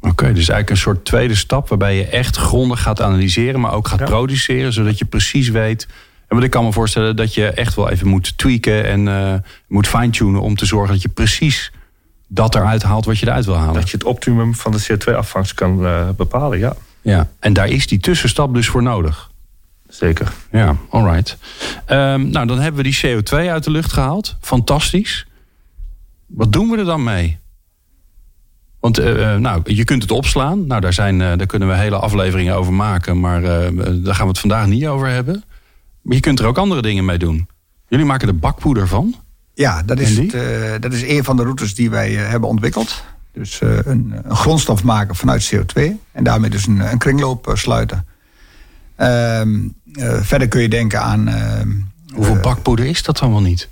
Oké, 0.00 0.10
okay, 0.10 0.28
dus 0.28 0.48
eigenlijk 0.48 0.70
een 0.70 0.76
soort 0.76 1.04
tweede 1.04 1.34
stap 1.34 1.68
waarbij 1.68 1.96
je 1.96 2.06
echt 2.06 2.36
grondig 2.36 2.82
gaat 2.82 3.00
analyseren, 3.00 3.60
maar 3.60 3.72
ook 3.72 3.88
gaat 3.88 3.98
ja. 3.98 4.04
produceren, 4.04 4.72
zodat 4.72 4.98
je 4.98 5.04
precies 5.04 5.48
weet. 5.48 5.88
En 6.28 6.36
wat 6.36 6.44
ik 6.44 6.50
kan 6.50 6.64
me 6.64 6.72
voorstellen 6.72 7.16
dat 7.16 7.34
je 7.34 7.46
echt 7.46 7.74
wel 7.74 7.90
even 7.90 8.06
moet 8.06 8.38
tweaken 8.38 8.84
en 8.84 9.06
uh, 9.06 9.34
moet 9.68 9.88
fine-tunen 9.88 10.40
om 10.40 10.56
te 10.56 10.66
zorgen 10.66 10.92
dat 10.92 11.02
je 11.02 11.08
precies 11.08 11.72
dat 12.28 12.54
eruit 12.54 12.82
haalt 12.82 13.04
wat 13.04 13.18
je 13.18 13.26
eruit 13.26 13.44
wil 13.44 13.56
halen. 13.56 13.74
Dat 13.74 13.90
je 13.90 13.96
het 13.96 14.06
optimum 14.06 14.54
van 14.54 14.72
de 14.72 14.86
CO2-afvangst 14.86 15.54
kan 15.54 15.76
bepalen, 16.16 16.58
ja. 16.58 16.76
Ja, 17.02 17.28
en 17.38 17.52
daar 17.52 17.68
is 17.68 17.86
die 17.86 17.98
tussenstap 17.98 18.54
dus 18.54 18.68
voor 18.68 18.82
nodig. 18.82 19.29
Zeker. 19.90 20.32
Ja, 20.50 20.76
alright. 20.90 21.36
Um, 21.88 22.30
nou, 22.30 22.46
dan 22.46 22.58
hebben 22.58 22.84
we 22.84 22.90
die 22.90 23.00
CO2 23.06 23.50
uit 23.50 23.64
de 23.64 23.70
lucht 23.70 23.92
gehaald. 23.92 24.36
Fantastisch. 24.40 25.26
Wat 26.26 26.52
doen 26.52 26.70
we 26.70 26.78
er 26.78 26.84
dan 26.84 27.04
mee? 27.04 27.38
Want 28.80 29.00
uh, 29.00 29.36
nou, 29.36 29.60
je 29.64 29.84
kunt 29.84 30.02
het 30.02 30.10
opslaan. 30.10 30.66
Nou, 30.66 30.80
daar, 30.80 30.92
zijn, 30.92 31.20
uh, 31.20 31.36
daar 31.36 31.46
kunnen 31.46 31.68
we 31.68 31.74
hele 31.74 31.96
afleveringen 31.96 32.54
over 32.54 32.72
maken. 32.72 33.20
Maar 33.20 33.42
uh, 33.42 33.48
daar 34.04 34.14
gaan 34.14 34.24
we 34.24 34.30
het 34.30 34.38
vandaag 34.38 34.66
niet 34.66 34.86
over 34.86 35.08
hebben. 35.08 35.44
Maar 36.02 36.14
je 36.14 36.20
kunt 36.20 36.38
er 36.38 36.46
ook 36.46 36.58
andere 36.58 36.82
dingen 36.82 37.04
mee 37.04 37.18
doen. 37.18 37.48
Jullie 37.88 38.06
maken 38.06 38.28
er 38.28 38.38
bakpoeder 38.38 38.88
van? 38.88 39.14
Ja, 39.54 39.82
dat 39.82 39.98
is, 39.98 40.16
het, 40.16 40.32
dat 40.82 40.92
is 40.92 41.02
een 41.02 41.24
van 41.24 41.36
de 41.36 41.42
routes 41.42 41.74
die 41.74 41.90
wij 41.90 42.12
hebben 42.12 42.48
ontwikkeld. 42.48 43.04
Dus 43.32 43.60
een, 43.60 43.84
een, 43.84 44.36
grondstof 44.36 44.82
maken 44.82 45.14
vanuit 45.14 45.54
CO2. 45.54 45.82
En 46.12 46.24
daarmee 46.24 46.50
dus 46.50 46.66
een, 46.66 46.80
een 46.80 46.98
kringloop 46.98 47.50
sluiten. 47.54 48.06
Ehm, 49.00 49.58
uh, 49.92 50.20
verder 50.20 50.48
kun 50.48 50.60
je 50.60 50.68
denken 50.68 51.00
aan... 51.00 51.28
Ehm, 51.28 51.68
Hoeveel 52.14 52.34
uh, 52.34 52.40
bakpoeder 52.40 52.86
is 52.86 53.02
dat 53.02 53.18
dan 53.18 53.30
wel 53.30 53.40
niet? 53.40 53.68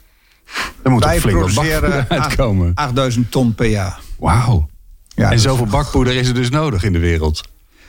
Er 0.83 0.91
moet 0.91 1.05
wij 1.05 1.21
flink 1.21 1.41
bakpoeder 1.41 2.07
uitkomen. 2.09 2.73
8000 2.75 3.31
ton 3.31 3.55
per 3.55 3.67
jaar. 3.67 4.01
Wauw. 4.19 4.69
Ja, 5.09 5.31
en 5.31 5.39
zoveel 5.39 5.67
bakpoeder 5.67 6.15
is 6.17 6.29
er 6.29 6.35
dus 6.35 6.51
nodig 6.51 6.85
in 6.85 6.93
de 6.93 6.99
wereld. 6.99 7.43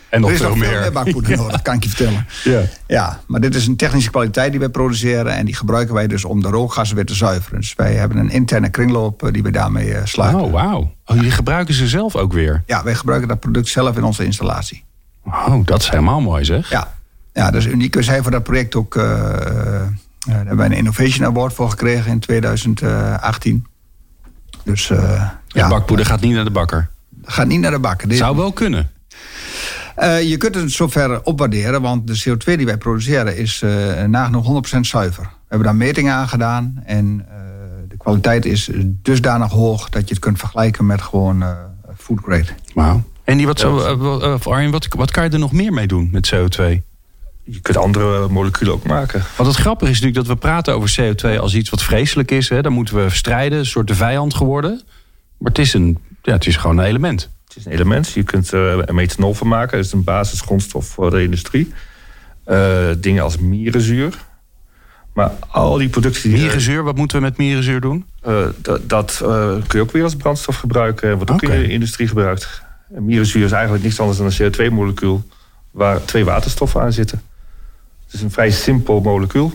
En 0.10 0.22
nog 0.22 0.30
er 0.30 0.36
is 0.36 0.42
veel 0.42 0.50
nog 0.50 0.58
meer. 0.58 0.92
bakpoeder 0.92 1.38
nodig, 1.42 1.62
kan 1.62 1.76
ik 1.76 1.84
je 1.84 1.90
vertellen. 1.90 2.28
Ja. 2.44 2.62
ja, 2.88 3.20
maar 3.28 3.42
dit 3.42 3.56
is 3.56 3.68
een 3.68 3.76
technische 3.76 4.10
kwaliteit 4.10 4.52
die 4.52 4.60
wij 4.60 4.70
produceren. 4.70 5.36
En 5.36 5.46
die 5.46 5.56
gebruiken 5.56 5.94
wij 5.94 6.08
dus 6.08 6.26
om 6.26 6.42
de 6.42 6.50
rookgassen 6.50 6.96
weer 6.96 7.06
te 7.06 7.16
zuiveren. 7.16 7.60
Dus 7.60 7.76
wij 7.76 7.94
hebben 7.94 8.18
een 8.18 8.30
interne 8.30 8.70
kringloop 8.70 9.30
die 9.32 9.44
we 9.44 9.52
daarmee 9.52 9.96
sluiten. 10.04 10.42
Oh, 10.42 10.52
wauw. 10.52 10.94
Oh, 11.06 11.16
jullie 11.16 11.32
gebruiken 11.32 11.74
ze 11.74 11.88
zelf 11.88 12.16
ook 12.16 12.34
weer? 12.34 12.64
Ja, 12.66 12.84
wij 12.84 12.96
gebruiken 12.96 13.28
dat 13.28 13.40
product 13.40 13.68
zelf 13.68 13.98
in 13.98 14.04
onze 14.04 14.26
installatie. 14.26 14.84
Oh, 15.26 15.66
dat 15.66 15.82
is 15.82 15.90
helemaal 15.90 16.22
mooi 16.22 16.46
zeg. 16.46 16.70
Ja. 16.70 16.98
Ja, 17.34 17.52
dat 17.52 17.62
is 17.62 17.68
uniek. 17.68 17.96
We 17.96 18.04
zijn 18.04 18.22
voor 18.24 18.32
dat 18.32 18.44
project 18.44 18.76
ook... 18.76 18.96
Uh, 18.96 19.04
daar 20.30 20.38
hebben 20.38 20.58
wij 20.58 20.66
een 20.66 20.72
Innovation 20.72 21.26
Award 21.26 21.54
voor 21.54 21.70
gekregen 21.70 22.12
in 22.12 22.20
2018. 22.20 23.66
Dus, 24.64 24.90
uh, 24.90 25.30
ja, 25.48 25.68
bakpoeder 25.68 26.06
gaat 26.06 26.22
niet 26.22 26.34
naar 26.34 26.44
de 26.44 26.52
bakker? 26.52 26.90
Gaat 27.24 27.48
niet 27.48 27.60
naar 27.60 27.72
de 27.72 27.80
bakker. 27.80 28.16
Zou 28.16 28.36
wel 28.36 28.52
kunnen. 28.52 28.92
Uh, 29.98 30.30
je 30.30 30.38
kunt 30.38 30.56
het 30.56 30.72
zover 30.72 31.24
opwaarderen, 31.24 31.82
want 31.82 32.08
de 32.08 32.24
CO2 32.28 32.56
die 32.56 32.66
wij 32.66 32.78
produceren 32.78 33.38
is 33.38 33.62
uh, 33.62 34.04
nagenoeg 34.04 34.76
100% 34.76 34.80
zuiver. 34.80 35.24
We 35.24 35.30
hebben 35.48 35.68
daar 35.68 35.76
metingen 35.76 36.14
aan 36.14 36.28
gedaan 36.28 36.82
en 36.86 37.06
uh, 37.06 37.36
de 37.88 37.98
kwaliteit 37.98 38.46
is 38.46 38.70
dusdanig 38.84 39.52
hoog 39.52 39.90
dat 39.90 40.08
je 40.08 40.14
het 40.14 40.24
kunt 40.24 40.40
vergelijken 40.40 40.86
met 40.86 41.02
gewoon 41.02 41.44
food 41.98 42.20
grade. 42.24 42.48
Wauw. 42.74 43.04
En 43.24 43.38
die, 43.38 43.46
wat, 43.46 43.60
zo, 43.60 43.78
Arjen, 44.44 44.72
wat, 44.72 44.88
wat 44.90 45.12
kan 45.12 45.24
je 45.24 45.30
er 45.30 45.40
nog 45.40 45.52
meer 45.52 45.74
mee 45.74 45.88
doen 45.88 46.10
met 46.12 46.34
CO2? 46.36 46.89
Je 47.52 47.60
kunt 47.60 47.78
andere 47.78 48.28
moleculen 48.28 48.74
ook 48.74 48.84
maken. 48.84 49.24
Wat 49.36 49.48
het 49.48 49.56
grappige 49.56 49.92
is 49.92 50.00
natuurlijk 50.00 50.28
dat 50.28 50.36
we 50.36 50.42
praten 50.42 50.74
over 50.74 51.00
CO2 51.00 51.40
als 51.40 51.56
iets 51.56 51.70
wat 51.70 51.84
vreselijk 51.84 52.32
is. 52.32 52.50
Hè? 52.50 52.62
Dan 52.62 52.74
moeten 52.74 53.04
we 53.04 53.10
strijden, 53.10 53.60
een 53.60 53.66
soort 53.66 53.88
de 53.88 53.96
vijand 53.96 54.34
geworden. 54.34 54.82
Maar 55.38 55.52
het 55.52 55.60
is, 55.60 55.74
een, 55.74 55.98
ja, 56.22 56.34
het 56.34 56.48
is 56.48 56.56
gewoon 56.56 56.78
een 56.78 56.86
element. 56.86 57.30
Het 57.48 57.58
is 57.58 57.66
een 57.66 57.72
element. 57.72 58.12
Je 58.12 58.24
kunt 58.24 58.52
er 58.52 58.94
methanol 58.94 59.34
van 59.34 59.48
maken. 59.48 59.78
Dat 59.78 59.86
is 59.86 59.92
een 59.92 60.04
basisgrondstof 60.04 60.86
voor 60.88 61.10
de 61.10 61.24
industrie. 61.24 61.74
Uh, 62.48 62.88
dingen 62.98 63.24
als 63.24 63.38
mierenzuur. 63.38 64.18
Maar 65.14 65.32
al 65.48 65.78
die 65.78 65.90
producten... 65.90 66.22
Die 66.30 66.40
mierenzuur, 66.40 66.84
wat 66.84 66.96
moeten 66.96 67.18
we 67.18 67.24
met 67.24 67.38
mierenzuur 67.38 67.82
doen? 67.82 68.06
Uh, 68.28 68.46
dat, 68.82 69.20
uh, 69.24 69.30
kun 69.68 69.80
je 69.80 69.82
ook 69.82 69.92
weer 69.92 70.04
als 70.04 70.16
brandstof 70.16 70.56
gebruiken. 70.56 71.16
Wordt 71.16 71.32
ook 71.32 71.44
okay. 71.44 71.56
in 71.56 71.62
de 71.62 71.74
industrie 71.74 72.08
gebruikt. 72.08 72.62
En 72.94 73.06
mierenzuur 73.06 73.46
is 73.46 73.52
eigenlijk 73.52 73.84
niets 73.84 74.00
anders 74.00 74.18
dan 74.18 74.48
een 74.48 74.72
CO2-molecuul... 74.72 75.24
waar 75.72 76.06
twee 76.06 76.26
waterstoffen 76.26 76.82
aan 76.82 76.94
zitten. 76.94 77.22
Het 78.10 78.18
is 78.18 78.22
een 78.22 78.32
vrij 78.32 78.52
simpel 78.52 79.02
molecuul. 79.02 79.54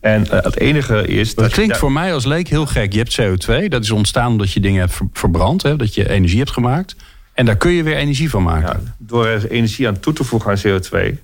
En 0.00 0.24
uh, 0.24 0.30
het 0.30 0.58
enige 0.58 1.06
is. 1.06 1.34
Dat, 1.34 1.44
dat 1.44 1.54
klinkt 1.54 1.76
voor 1.76 1.92
mij 1.92 2.14
als 2.14 2.24
leek 2.24 2.48
heel 2.48 2.66
gek. 2.66 2.92
Je 2.92 2.98
hebt 2.98 3.20
CO2, 3.20 3.68
dat 3.68 3.82
is 3.82 3.90
ontstaan 3.90 4.30
omdat 4.30 4.52
je 4.52 4.60
dingen 4.60 4.80
hebt 4.80 5.00
verbrand, 5.12 5.62
hè, 5.62 5.76
dat 5.76 5.94
je 5.94 6.08
energie 6.08 6.38
hebt 6.38 6.50
gemaakt. 6.50 6.96
En 7.32 7.46
daar 7.46 7.56
kun 7.56 7.70
je 7.70 7.82
weer 7.82 7.96
energie 7.96 8.30
van 8.30 8.42
maken. 8.42 8.82
Ja, 8.84 8.92
door 8.98 9.26
er 9.26 9.50
energie 9.50 9.88
aan 9.88 10.00
toe 10.00 10.12
te 10.12 10.24
voegen 10.24 10.50
aan 10.50 10.58
CO2, 10.58 11.18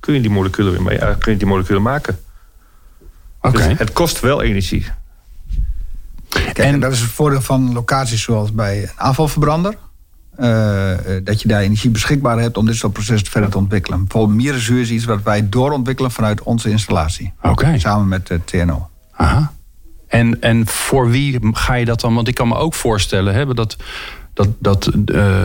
kun 0.00 0.14
je 0.14 0.20
die 0.20 0.30
moleculen 0.30 0.72
weer 0.72 0.82
mee, 0.82 0.98
uh, 0.98 1.08
kun 1.18 1.32
je 1.32 1.38
die 1.38 1.46
moleculen 1.46 1.82
maken. 1.82 2.18
Oké. 3.40 3.68
Dus 3.68 3.78
het 3.78 3.92
kost 3.92 4.20
wel 4.20 4.42
energie. 4.42 4.86
Kijk, 6.28 6.58
en 6.58 6.80
dat 6.80 6.92
is 6.92 7.00
het 7.00 7.10
voordeel 7.10 7.42
van 7.42 7.72
locaties 7.72 8.22
zoals 8.22 8.52
bij 8.52 8.82
een 8.82 8.90
afvalverbrander. 8.96 9.74
Uh, 10.40 10.92
dat 11.24 11.42
je 11.42 11.48
daar 11.48 11.60
energie 11.60 11.90
beschikbaar 11.90 12.38
hebt 12.38 12.56
om 12.56 12.66
dit 12.66 12.76
soort 12.76 12.92
processen 12.92 13.30
verder 13.30 13.50
te 13.50 13.58
ontwikkelen. 13.58 13.98
Bijvoorbeeld 13.98 14.38
mierenzuur 14.38 14.80
is 14.80 14.90
iets 14.90 15.04
wat 15.04 15.22
wij 15.22 15.48
doorontwikkelen 15.48 16.10
vanuit 16.10 16.42
onze 16.42 16.70
installatie. 16.70 17.32
Okay. 17.42 17.78
Samen 17.78 18.08
met 18.08 18.26
de 18.26 18.44
TNO. 18.44 18.88
Aha. 19.12 19.52
En, 20.06 20.40
en 20.40 20.66
voor 20.66 21.10
wie 21.10 21.38
ga 21.52 21.74
je 21.74 21.84
dat 21.84 22.00
dan? 22.00 22.14
Want 22.14 22.28
ik 22.28 22.34
kan 22.34 22.48
me 22.48 22.54
ook 22.54 22.74
voorstellen 22.74 23.34
hè, 23.34 23.54
dat, 23.54 23.76
dat, 24.34 24.48
dat 24.58 24.90
uh, 25.06 25.42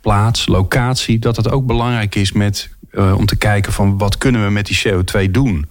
plaats, 0.00 0.46
locatie, 0.46 1.18
dat 1.18 1.36
het 1.36 1.50
ook 1.50 1.66
belangrijk 1.66 2.14
is 2.14 2.32
met, 2.32 2.70
uh, 2.92 3.16
om 3.16 3.26
te 3.26 3.36
kijken 3.36 3.72
van 3.72 3.98
wat 3.98 4.18
kunnen 4.18 4.44
we 4.44 4.50
met 4.50 4.66
die 4.66 4.82
CO2 4.88 5.30
doen. 5.30 5.68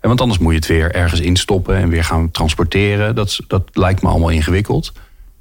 En 0.00 0.08
want 0.08 0.20
anders 0.20 0.38
moet 0.40 0.52
je 0.52 0.58
het 0.58 0.68
weer 0.68 0.94
ergens 0.94 1.20
instoppen 1.20 1.76
en 1.76 1.88
weer 1.88 2.04
gaan 2.04 2.30
transporteren. 2.30 3.14
Dat, 3.14 3.38
dat 3.46 3.62
lijkt 3.72 4.02
me 4.02 4.08
allemaal 4.08 4.28
ingewikkeld. 4.28 4.92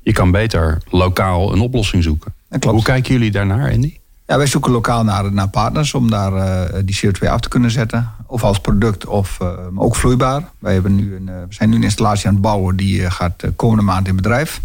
Je 0.01 0.11
kan 0.11 0.31
beter 0.31 0.81
lokaal 0.89 1.53
een 1.53 1.59
oplossing 1.59 2.03
zoeken. 2.03 2.33
Hoe 2.49 2.83
kijken 2.83 3.13
jullie 3.13 3.31
daarnaar, 3.31 3.71
Andy? 3.71 3.97
Ja, 4.27 4.37
wij 4.37 4.47
zoeken 4.47 4.71
lokaal 4.71 5.03
naar, 5.03 5.33
naar 5.33 5.47
partners 5.47 5.93
om 5.93 6.09
daar 6.09 6.33
uh, 6.33 6.79
die 6.85 6.99
CO2 7.05 7.27
af 7.29 7.39
te 7.39 7.49
kunnen 7.49 7.71
zetten. 7.71 8.11
Of 8.25 8.43
als 8.43 8.59
product, 8.59 9.05
of 9.05 9.37
uh, 9.41 9.49
ook 9.75 9.95
vloeibaar. 9.95 10.43
Wij 10.59 10.73
hebben 10.73 10.95
nu 10.95 11.15
een, 11.15 11.27
uh, 11.27 11.35
we 11.47 11.53
zijn 11.53 11.69
nu 11.69 11.75
een 11.75 11.83
installatie 11.83 12.27
aan 12.27 12.33
het 12.33 12.41
bouwen 12.41 12.75
die 12.75 13.11
gaat 13.11 13.43
komende 13.55 13.83
maand 13.83 14.07
in 14.07 14.15
bedrijf. 14.15 14.61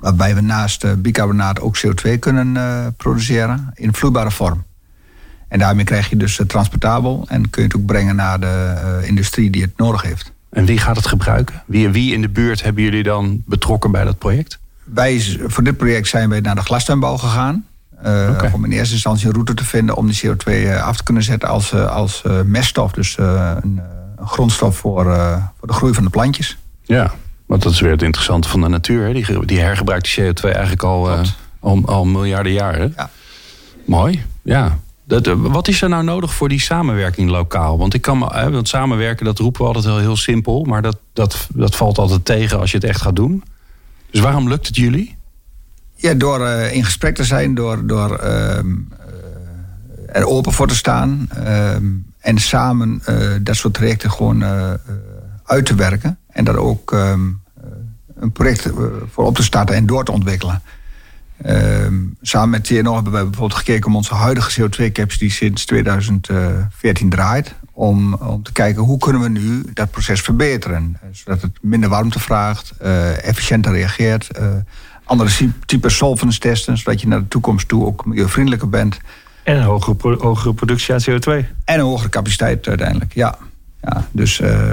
Waarbij 0.00 0.34
we 0.34 0.40
naast 0.40 1.02
bicarbonaat 1.02 1.60
ook 1.60 1.78
CO2 1.78 2.18
kunnen 2.18 2.94
produceren 2.96 3.70
in 3.74 3.94
vloeibare 3.94 4.30
vorm. 4.30 4.64
En 5.48 5.58
daarmee 5.58 5.84
krijg 5.84 6.10
je 6.10 6.16
dus 6.16 6.40
transportabel 6.46 7.24
en 7.28 7.50
kun 7.50 7.62
je 7.62 7.68
het 7.68 7.76
ook 7.76 7.86
brengen 7.86 8.16
naar 8.16 8.40
de 8.40 9.02
industrie 9.04 9.50
die 9.50 9.62
het 9.62 9.76
nodig 9.76 10.02
heeft. 10.02 10.32
En 10.50 10.64
wie 10.64 10.78
gaat 10.78 10.96
het 10.96 11.06
gebruiken? 11.06 11.62
Wie, 11.66 11.88
wie 11.88 12.12
in 12.12 12.20
de 12.20 12.28
buurt 12.28 12.62
hebben 12.62 12.82
jullie 12.82 13.02
dan 13.02 13.42
betrokken 13.46 13.90
bij 13.90 14.04
dat 14.04 14.18
project? 14.18 14.58
Wij, 14.94 15.38
voor 15.46 15.64
dit 15.64 15.76
project 15.76 16.08
zijn 16.08 16.28
wij 16.28 16.40
naar 16.40 16.54
de 16.54 16.60
glastuinbouw 16.60 17.16
gegaan. 17.16 17.66
Uh, 18.06 18.30
okay. 18.32 18.50
Om 18.52 18.64
in 18.64 18.72
eerste 18.72 18.94
instantie 18.94 19.26
een 19.26 19.32
route 19.32 19.54
te 19.54 19.64
vinden 19.64 19.96
om 19.96 20.06
die 20.06 20.20
CO2 20.26 20.80
af 20.80 20.96
te 20.96 21.02
kunnen 21.02 21.22
zetten 21.22 21.48
als, 21.48 21.74
als 21.74 22.22
uh, 22.26 22.40
meststof. 22.44 22.92
Dus 22.92 23.18
een, 23.18 23.80
een, 24.16 24.26
grondstof 24.26 24.76
voor, 24.76 25.04
voor 25.58 25.68
de 25.68 25.72
groei 25.72 25.94
van 25.94 26.04
de 26.04 26.10
plantjes. 26.10 26.56
Ja, 26.82 27.14
want 27.46 27.62
dat 27.62 27.72
is 27.72 27.80
weer 27.80 27.90
het 27.90 28.02
interessante 28.02 28.48
van 28.48 28.60
de 28.60 28.68
natuur. 28.68 29.06
Hè? 29.06 29.12
Die, 29.12 29.46
die 29.46 29.60
hergebruikt 29.60 30.14
die 30.14 30.24
CO2 30.24 30.42
eigenlijk 30.42 30.82
al, 30.82 31.10
al, 31.60 31.82
al, 31.84 32.04
miljarden 32.04 32.52
jaren. 32.52 32.92
Ja. 32.96 33.10
Mooi, 33.84 34.24
ja. 34.42 34.78
Dat, 35.04 35.26
wat 35.26 35.68
is 35.68 35.82
er 35.82 35.88
nou 35.88 36.04
nodig 36.04 36.34
voor 36.34 36.48
die 36.48 36.60
samenwerking 36.60 37.30
lokaal? 37.30 37.78
Want 37.78 37.94
ik 37.94 38.02
kan 38.02 38.18
me, 38.18 38.50
want 38.50 38.68
samenwerken, 38.68 39.24
dat 39.24 39.38
roepen 39.38 39.60
we 39.60 39.66
altijd 39.66 39.84
wel 39.84 39.98
heel 39.98 40.16
simpel. 40.16 40.64
Maar 40.64 40.82
dat, 40.82 40.98
dat, 41.12 41.48
dat 41.54 41.76
valt 41.76 41.98
altijd 41.98 42.24
tegen 42.24 42.60
als 42.60 42.70
je 42.70 42.76
het 42.76 42.86
echt 42.86 43.00
gaat 43.00 43.16
doen. 43.16 43.42
Dus 44.10 44.20
waarom 44.20 44.48
lukt 44.48 44.66
het 44.66 44.76
jullie? 44.76 45.16
Ja, 45.94 46.14
door 46.14 46.40
uh, 46.40 46.72
in 46.72 46.84
gesprek 46.84 47.14
te 47.14 47.24
zijn, 47.24 47.54
door, 47.54 47.86
door 47.86 48.20
uh, 48.22 48.58
er 50.06 50.26
open 50.26 50.52
voor 50.52 50.68
te 50.68 50.74
staan. 50.74 51.28
en 52.20 52.38
samen 52.38 53.02
uh, 53.08 53.34
dat 53.42 53.56
soort 53.56 53.74
trajecten 53.74 54.10
gewoon 54.10 54.44
uit 55.44 55.66
te 55.66 55.74
werken. 55.74 56.18
En 56.28 56.44
daar 56.44 56.56
ook 56.56 56.92
um, 56.92 57.40
een 58.14 58.32
project 58.32 58.70
voor 59.12 59.24
op 59.24 59.34
te 59.36 59.42
starten 59.42 59.74
en 59.74 59.86
door 59.86 60.04
te 60.04 60.12
ontwikkelen. 60.12 60.62
samen 62.22 62.50
met 62.50 62.64
TNO 62.64 62.94
hebben 62.94 63.12
wij 63.12 63.22
bijvoorbeeld 63.22 63.58
gekeken 63.58 63.86
om 63.86 63.96
onze 63.96 64.14
huidige 64.14 64.68
CO2-caps 64.68 65.18
die 65.18 65.30
sinds 65.30 65.64
2014 65.64 67.10
draait. 67.10 67.54
Om, 67.78 68.14
om 68.14 68.42
te 68.42 68.52
kijken 68.52 68.82
hoe 68.82 68.98
kunnen 68.98 69.22
we 69.22 69.28
nu 69.28 69.64
dat 69.72 69.90
proces 69.90 70.20
verbeteren. 70.20 70.98
Zodat 71.12 71.42
het 71.42 71.58
minder 71.60 71.88
warmte 71.88 72.20
vraagt, 72.20 72.72
uh, 72.82 73.26
efficiënter 73.26 73.72
reageert. 73.72 74.28
Uh, 74.38 74.46
andere 75.04 75.50
type 75.66 75.88
solvents 75.88 76.38
testen, 76.38 76.78
zodat 76.78 77.00
je 77.00 77.08
naar 77.08 77.18
de 77.18 77.28
toekomst 77.28 77.68
toe 77.68 77.84
ook 77.84 78.04
milieuvriendelijker 78.04 78.68
bent. 78.68 79.00
En 79.42 79.56
een 79.56 79.62
hogere, 79.62 80.16
hogere 80.16 80.54
productie 80.54 80.94
aan 80.94 81.00
CO2. 81.00 81.46
En 81.64 81.78
een 81.78 81.80
hogere 81.80 82.08
capaciteit 82.08 82.68
uiteindelijk, 82.68 83.14
ja. 83.14 83.38
ja 83.82 84.06
dus, 84.10 84.40
uh, 84.40 84.70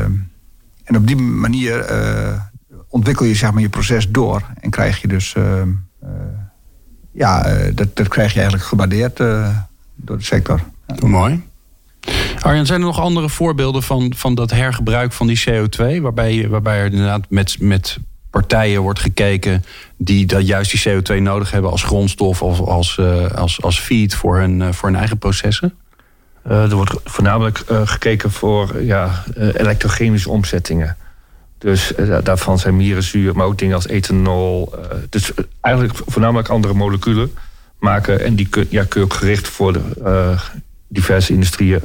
en 0.83 0.95
op 0.95 1.07
die 1.07 1.15
manier 1.15 1.85
ontwikkel 2.87 3.25
je 3.25 3.35
zeg 3.35 3.51
maar, 3.51 3.61
je 3.61 3.69
proces 3.69 4.09
door. 4.09 4.43
En 4.59 4.69
krijg 4.69 5.01
je 5.01 5.07
dus, 5.07 5.35
ja, 7.11 7.57
dat, 7.73 7.95
dat 7.95 8.07
krijg 8.07 8.33
je 8.33 8.39
eigenlijk 8.39 8.67
gewaardeerd 8.67 9.17
door 9.95 10.17
de 10.17 10.23
sector. 10.23 10.61
Ja. 10.87 11.07
Mooi. 11.07 11.51
Arjan, 12.39 12.65
zijn 12.65 12.79
er 12.79 12.85
nog 12.85 12.99
andere 12.99 13.29
voorbeelden 13.29 13.83
van, 13.83 14.13
van 14.15 14.35
dat 14.35 14.51
hergebruik 14.51 15.13
van 15.13 15.27
die 15.27 15.43
CO2? 15.49 16.01
Waarbij, 16.01 16.47
waarbij 16.49 16.77
er 16.77 16.85
inderdaad 16.85 17.25
met, 17.29 17.55
met 17.59 17.97
partijen 18.29 18.81
wordt 18.81 18.99
gekeken 18.99 19.63
die 19.97 20.25
dat 20.25 20.47
juist 20.47 20.71
die 20.71 21.01
CO2 21.01 21.21
nodig 21.21 21.51
hebben 21.51 21.71
als 21.71 21.83
grondstof 21.83 22.41
of 22.41 22.59
als, 22.59 22.97
uh, 22.99 23.31
als, 23.31 23.61
als 23.61 23.79
feed 23.79 24.15
voor 24.15 24.37
hun, 24.37 24.59
uh, 24.59 24.71
voor 24.71 24.89
hun 24.89 24.97
eigen 24.97 25.17
processen? 25.17 25.73
Uh, 26.47 26.63
er 26.63 26.75
wordt 26.75 26.93
voornamelijk 27.05 27.63
gekeken 27.67 28.31
voor 28.31 28.81
ja, 28.81 29.23
elektrochemische 29.35 30.29
omzettingen. 30.29 30.97
Dus 31.57 31.93
daarvan 32.23 32.59
zijn 32.59 32.75
mierenzuur, 32.75 33.35
maar 33.35 33.45
ook 33.45 33.57
dingen 33.57 33.75
als 33.75 33.87
ethanol. 33.87 34.75
dus 35.09 35.31
eigenlijk 35.61 35.99
voornamelijk 36.05 36.47
andere 36.47 36.73
moleculen 36.73 37.31
maken. 37.79 38.19
En 38.19 38.35
die 38.35 38.47
kun, 38.47 38.67
ja, 38.69 38.83
kun 38.83 38.99
je 38.99 39.05
ook 39.05 39.13
gericht 39.13 39.47
voor 39.47 39.73
de 39.73 40.35
diverse 40.93 41.33
industrieën 41.33 41.81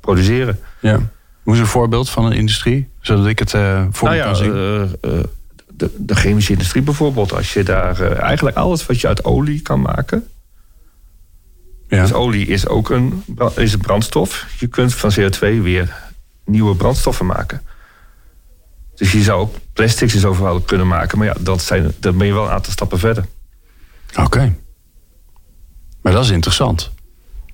produceren. 0.00 0.58
Ja. 0.80 1.00
Hoe 1.42 1.54
is 1.54 1.60
een 1.60 1.66
voorbeeld 1.66 2.10
van 2.10 2.24
een 2.24 2.32
industrie? 2.32 2.88
Zodat 3.00 3.26
ik 3.26 3.38
het 3.38 3.52
uh, 3.52 3.84
voor 3.90 4.08
nou 4.08 4.20
ja, 4.20 4.24
kan 4.24 4.36
zien. 4.36 4.56
Uh, 4.56 4.80
uh, 4.80 5.20
de, 5.68 5.90
de, 5.96 6.14
chemische 6.14 6.52
industrie 6.52 6.82
bijvoorbeeld. 6.82 7.32
Als 7.32 7.52
je 7.52 7.62
daar 7.62 8.00
eigenlijk 8.16 8.56
alles 8.56 8.86
wat 8.86 9.00
je 9.00 9.06
uit 9.06 9.24
olie 9.24 9.60
kan 9.60 9.80
maken. 9.80 10.28
Ja. 11.88 12.02
Dus 12.02 12.12
olie 12.12 12.46
is 12.46 12.66
ook 12.66 12.90
een, 12.90 13.24
is 13.56 13.72
een 13.72 13.80
brandstof. 13.80 14.46
Je 14.58 14.66
kunt 14.66 14.94
van 14.94 15.12
CO2 15.20 15.38
weer 15.38 15.96
nieuwe 16.44 16.76
brandstoffen 16.76 17.26
maken. 17.26 17.62
Dus 18.94 19.12
je 19.12 19.22
zou 19.22 19.40
ook 19.40 19.54
plastics 19.72 20.14
is 20.14 20.24
overal 20.24 20.60
kunnen 20.60 20.88
maken. 20.88 21.18
Maar 21.18 21.26
ja, 21.26 21.34
dat 21.40 21.62
zijn, 21.62 21.92
dan 21.98 22.18
ben 22.18 22.26
je 22.26 22.32
wel 22.32 22.44
een 22.44 22.50
aantal 22.50 22.72
stappen 22.72 22.98
verder. 22.98 23.24
Oké. 24.10 24.22
Okay. 24.22 24.56
Maar 26.02 26.12
dat 26.12 26.24
is 26.24 26.30
interessant. 26.30 26.92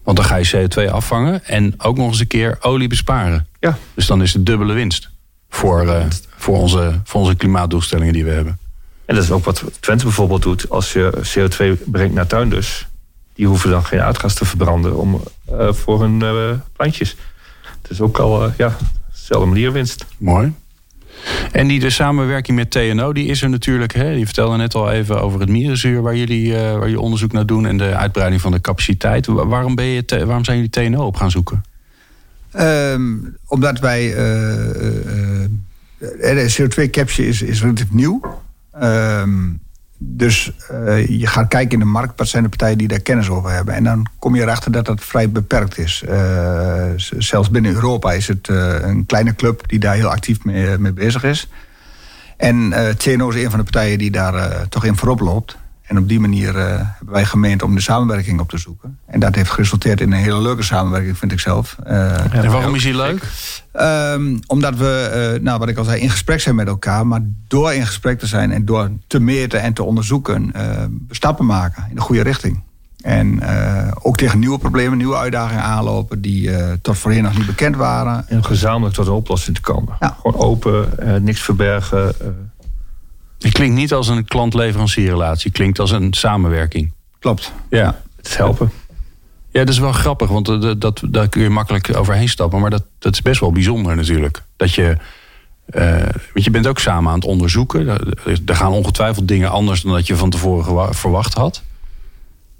Want 0.08 0.20
dan 0.20 0.28
ga 0.28 0.36
je 0.36 0.68
CO2 0.68 0.92
afvangen 0.92 1.44
en 1.44 1.74
ook 1.78 1.96
nog 1.96 2.08
eens 2.08 2.20
een 2.20 2.26
keer 2.26 2.56
olie 2.60 2.88
besparen. 2.88 3.46
Ja. 3.60 3.78
Dus 3.94 4.06
dan 4.06 4.22
is 4.22 4.32
het 4.32 4.46
dubbele 4.46 4.72
winst 4.72 5.10
voor, 5.48 5.84
uh, 5.84 6.04
voor, 6.36 6.56
onze, 6.56 7.00
voor 7.04 7.20
onze 7.20 7.34
klimaatdoelstellingen 7.34 8.12
die 8.12 8.24
we 8.24 8.30
hebben. 8.30 8.58
En 9.04 9.14
dat 9.14 9.24
is 9.24 9.30
ook 9.30 9.44
wat 9.44 9.64
Twente 9.80 10.04
bijvoorbeeld 10.04 10.42
doet. 10.42 10.70
Als 10.70 10.92
je 10.92 11.12
CO2 11.12 11.82
brengt 11.84 12.14
naar 12.14 12.26
tuinders, 12.26 12.86
die 13.34 13.46
hoeven 13.46 13.70
dan 13.70 13.84
geen 13.84 14.00
uitgas 14.00 14.34
te 14.34 14.44
verbranden 14.44 14.96
om 14.96 15.22
eh, 15.44 15.72
voor 15.72 16.00
hun 16.00 16.22
eh, 16.22 16.50
plantjes. 16.72 17.16
Het 17.82 17.90
is 17.90 18.00
ook 18.00 18.18
al, 18.18 18.52
ja, 18.56 18.76
dezelfde 19.12 19.48
manier 19.48 19.72
winst. 19.72 20.04
Mooi. 20.18 20.52
En 21.52 21.68
die 21.68 21.80
de 21.80 21.90
samenwerking 21.90 22.56
met 22.56 22.70
TNO, 22.70 23.12
die 23.12 23.26
is 23.26 23.42
er 23.42 23.48
natuurlijk. 23.50 23.94
Hè? 23.94 24.08
Je 24.08 24.24
vertelde 24.24 24.56
net 24.56 24.74
al 24.74 24.90
even 24.90 25.22
over 25.22 25.40
het 25.40 25.48
mierenzuur 25.48 26.02
waar 26.02 26.16
jullie, 26.16 26.52
waar 26.52 26.80
jullie 26.80 27.00
onderzoek 27.00 27.32
naar 27.32 27.46
doen 27.46 27.66
en 27.66 27.76
de 27.76 27.94
uitbreiding 27.94 28.40
van 28.40 28.52
de 28.52 28.60
capaciteit. 28.60 29.26
Waarom, 29.26 29.74
ben 29.74 29.84
je 29.84 30.04
waarom 30.08 30.44
zijn 30.44 30.56
jullie 30.56 30.70
TNO 30.70 31.06
op 31.06 31.16
gaan 31.16 31.30
zoeken? 31.30 31.64
Um, 32.60 33.36
omdat 33.46 33.78
wij. 33.78 34.14
de 35.98 36.54
CO2-capture 36.58 37.28
is, 37.28 37.42
is 37.42 37.60
relatief 37.60 37.90
nieuw. 37.90 38.40
Um, 38.82 39.60
dus 39.98 40.52
uh, 40.72 41.06
je 41.06 41.26
gaat 41.26 41.48
kijken 41.48 41.72
in 41.72 41.78
de 41.78 41.84
markt, 41.84 42.18
wat 42.18 42.28
zijn 42.28 42.42
de 42.42 42.48
partijen 42.48 42.78
die 42.78 42.88
daar 42.88 43.00
kennis 43.00 43.28
over 43.28 43.50
hebben. 43.50 43.74
En 43.74 43.84
dan 43.84 44.06
kom 44.18 44.34
je 44.34 44.42
erachter 44.42 44.72
dat 44.72 44.86
dat 44.86 45.04
vrij 45.04 45.30
beperkt 45.30 45.78
is. 45.78 46.02
Uh, 46.08 46.84
zelfs 46.96 47.50
binnen 47.50 47.72
Europa 47.72 48.12
is 48.12 48.28
het 48.28 48.48
uh, 48.48 48.74
een 48.80 49.06
kleine 49.06 49.34
club 49.34 49.68
die 49.68 49.78
daar 49.78 49.94
heel 49.94 50.10
actief 50.10 50.44
mee, 50.44 50.78
mee 50.78 50.92
bezig 50.92 51.24
is. 51.24 51.48
En 52.36 52.72
TNO 52.96 53.28
is 53.28 53.42
een 53.42 53.50
van 53.50 53.58
de 53.58 53.64
partijen 53.64 53.98
die 53.98 54.10
daar 54.10 54.68
toch 54.68 54.84
in 54.84 54.96
voorop 54.96 55.20
loopt. 55.20 55.56
En 55.88 55.98
op 55.98 56.08
die 56.08 56.20
manier 56.20 56.56
uh, 56.56 56.64
hebben 56.66 57.14
wij 57.14 57.24
gemeend 57.24 57.62
om 57.62 57.74
de 57.74 57.80
samenwerking 57.80 58.40
op 58.40 58.48
te 58.48 58.58
zoeken. 58.58 58.98
En 59.06 59.20
dat 59.20 59.34
heeft 59.34 59.50
geresulteerd 59.50 60.00
in 60.00 60.12
een 60.12 60.18
hele 60.18 60.40
leuke 60.40 60.62
samenwerking, 60.62 61.18
vind 61.18 61.32
ik 61.32 61.40
zelf. 61.40 61.76
Uh, 61.86 62.34
en 62.34 62.50
waarom 62.50 62.74
is 62.74 62.82
die 62.82 62.96
leuk? 62.96 63.22
Um, 63.80 64.38
omdat 64.46 64.76
we, 64.76 65.32
uh, 65.34 65.42
nou, 65.42 65.58
wat 65.58 65.68
ik 65.68 65.76
al 65.76 65.84
zei, 65.84 66.00
in 66.00 66.10
gesprek 66.10 66.40
zijn 66.40 66.54
met 66.54 66.66
elkaar. 66.66 67.06
Maar 67.06 67.20
door 67.46 67.72
in 67.72 67.86
gesprek 67.86 68.18
te 68.18 68.26
zijn 68.26 68.52
en 68.52 68.64
door 68.64 68.90
te 69.06 69.20
meten 69.20 69.60
en 69.60 69.72
te 69.72 69.82
onderzoeken... 69.82 70.52
stappen 71.10 71.46
maken 71.46 71.86
in 71.88 71.94
de 71.94 72.00
goede 72.00 72.22
richting. 72.22 72.62
En 73.00 73.42
ook 74.02 74.16
tegen 74.16 74.38
nieuwe 74.38 74.58
problemen, 74.58 74.98
nieuwe 74.98 75.16
uitdagingen 75.16 75.62
aanlopen... 75.62 76.20
die 76.20 76.50
tot 76.80 76.98
voorheen 76.98 77.22
nog 77.22 77.36
niet 77.36 77.46
bekend 77.46 77.76
waren. 77.76 78.28
En 78.28 78.44
gezamenlijk 78.44 78.94
tot 78.94 79.06
een 79.06 79.12
oplossing 79.12 79.56
te 79.56 79.62
komen. 79.62 79.96
Ja. 80.00 80.16
Gewoon 80.20 80.40
open, 80.40 80.88
niks 81.24 81.40
verbergen 81.40 82.14
het 83.38 83.52
klinkt 83.52 83.76
niet 83.76 83.92
als 83.92 84.08
een 84.08 84.24
klant-leverancierrelatie. 84.24 85.46
Het 85.46 85.56
klinkt 85.56 85.78
als 85.78 85.90
een 85.90 86.12
samenwerking. 86.12 86.92
Klopt. 87.18 87.52
Ja. 87.70 88.00
Het 88.16 88.36
helpen. 88.36 88.70
Ja, 89.50 89.64
dat 89.64 89.68
is 89.74 89.78
wel 89.78 89.92
grappig, 89.92 90.28
want 90.28 90.46
dat, 90.46 90.80
dat, 90.80 91.02
daar 91.08 91.28
kun 91.28 91.42
je 91.42 91.50
makkelijk 91.50 91.96
overheen 91.96 92.28
stappen. 92.28 92.60
Maar 92.60 92.70
dat, 92.70 92.84
dat 92.98 93.12
is 93.12 93.22
best 93.22 93.40
wel 93.40 93.52
bijzonder 93.52 93.96
natuurlijk. 93.96 94.42
Dat 94.56 94.74
je, 94.74 94.96
uh, 95.70 96.02
want 96.32 96.44
je 96.44 96.50
bent 96.50 96.66
ook 96.66 96.78
samen 96.78 97.10
aan 97.10 97.18
het 97.18 97.28
onderzoeken. 97.28 97.88
Er 98.46 98.56
gaan 98.56 98.72
ongetwijfeld 98.72 99.28
dingen 99.28 99.50
anders 99.50 99.82
dan 99.82 99.92
dat 99.92 100.06
je 100.06 100.16
van 100.16 100.30
tevoren 100.30 100.94
verwacht 100.94 101.34
had. 101.34 101.62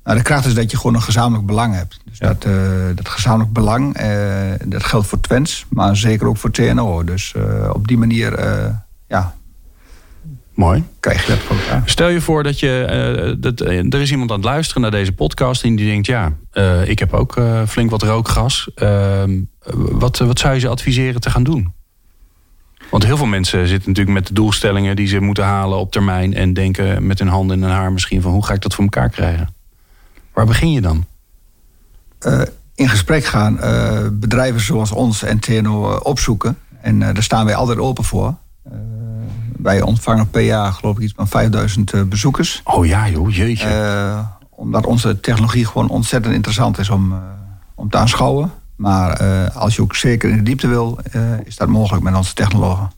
Nou, 0.04 0.16
de 0.16 0.25
kracht 0.25 0.47
is 0.47 0.54
dat 0.54 0.70
je 0.70 0.76
gewoon 0.76 0.94
een 0.94 1.02
gezamenlijk 1.02 1.47
belang 1.47 1.75
hebt. 1.75 2.00
Dus 2.04 2.18
dat, 2.18 2.44
uh, 2.44 2.54
dat 2.94 3.08
gezamenlijk 3.08 3.52
belang, 3.52 4.00
uh, 4.00 4.52
dat 4.64 4.85
geldt 4.85 5.06
voor 5.06 5.20
Twents, 5.20 5.66
maar 5.68 5.97
zeker 5.97 6.26
ook 6.26 6.37
voor 6.37 6.50
TNO. 6.50 7.04
Dus 7.04 7.35
op 7.73 7.88
die 7.88 7.99
manier 7.99 8.40
ja, 9.08 9.35
Mooi. 10.59 10.85
Krijg 11.00 11.27
je 11.27 11.33
dat 11.33 11.38
voor 11.38 11.57
elkaar. 11.57 11.83
Stel 11.85 12.09
je 12.09 12.21
voor 12.21 12.43
dat 12.43 12.61
je. 12.61 13.27
Uh, 13.27 13.35
dat, 13.38 13.61
uh, 13.61 13.93
er 13.95 14.00
is 14.00 14.11
iemand 14.11 14.31
aan 14.31 14.37
het 14.37 14.45
luisteren 14.45 14.83
naar 14.83 14.91
deze 14.91 15.12
podcast. 15.12 15.65
En 15.65 15.77
die 15.77 15.87
denkt: 15.87 16.07
ja, 16.07 16.33
uh, 16.53 16.88
ik 16.88 16.99
heb 16.99 17.12
ook 17.12 17.41
flink 17.69 17.91
wat 17.91 18.03
rookgas. 18.03 18.71
Ehm, 18.75 19.41
wat, 19.75 20.19
wat 20.19 20.38
zou 20.38 20.55
je 20.55 20.61
ze 20.61 20.69
adviseren 20.69 21.21
te 21.21 21.31
gaan 21.31 21.43
doen? 21.43 21.73
Want 22.91 23.05
heel 23.05 23.17
veel 23.17 23.27
mensen 23.27 23.69
zitten 23.69 23.88
natuurlijk 23.88 24.17
met 24.19 24.27
de 24.27 24.35
doelstellingen 24.35 24.97
die 24.97 25.07
ze 25.07 25.21
moeten 25.21 25.45
halen 25.45 25.79
op 25.79 25.93
termijn. 25.93 26.35
En 26.35 26.53
denken 26.53 27.07
met 27.07 27.19
hun 27.19 27.29
handen 27.29 27.57
in 27.57 27.62
hun 27.62 27.73
haar 27.73 27.93
misschien 27.93 28.23
van: 28.23 28.33
hoe 28.33 28.45
ga 28.45 28.55
ik 28.55 28.62
dat 28.62 28.75
voor 28.75 28.85
elkaar 28.85 29.11
krijgen? 29.11 29.55
Waar 30.33 30.47
begin 30.47 30.73
je 30.73 30.81
dan? 30.81 31.07
in 32.75 32.88
gesprek 32.88 33.25
gaan, 33.25 33.59
bedrijven 34.12 34.61
zoals 34.61 34.93
ons 34.93 35.23
en 35.23 35.38
TNO 35.38 35.97
opzoeken. 35.97 36.59
En 36.81 36.99
daar 36.99 37.23
staan 37.23 37.45
wij 37.45 37.54
altijd 37.54 37.78
open 37.78 38.04
voor 38.04 38.35
wij 39.58 39.80
ontvangen 39.80 40.30
per 40.30 40.40
jaar 40.40 40.73
geloof 40.73 40.97
ik 40.97 41.02
iets 41.02 41.12
van 41.16 41.28
5000 41.28 41.92
eh, 41.92 42.02
bezoekers. 42.02 42.60
Oh 42.64 42.86
ja 42.86 43.08
joh, 43.08 43.34
jeetje. 43.34 43.68
Uh, 43.68 44.21
omdat 44.50 44.86
onze 44.86 45.21
technologie 45.21 45.66
gewoon 45.66 45.88
ontzettend 45.88 46.34
interessant 46.34 46.78
is 46.78 46.90
om, 46.90 47.12
uh, 47.12 47.18
om 47.75 47.90
te 47.90 47.97
aanschouwen. 47.97 48.52
Maar 48.76 49.23
uh, 49.23 49.56
als 49.56 49.76
je 49.76 49.82
ook 49.82 49.97
zeker 49.97 50.30
in 50.30 50.36
de 50.36 50.42
diepte 50.42 50.68
wil, 50.68 50.99
is 51.44 51.56
dat 51.56 51.68
mogelijk 51.68 52.04
met 52.04 52.14
onze 52.14 52.34
technologen. 52.34 52.92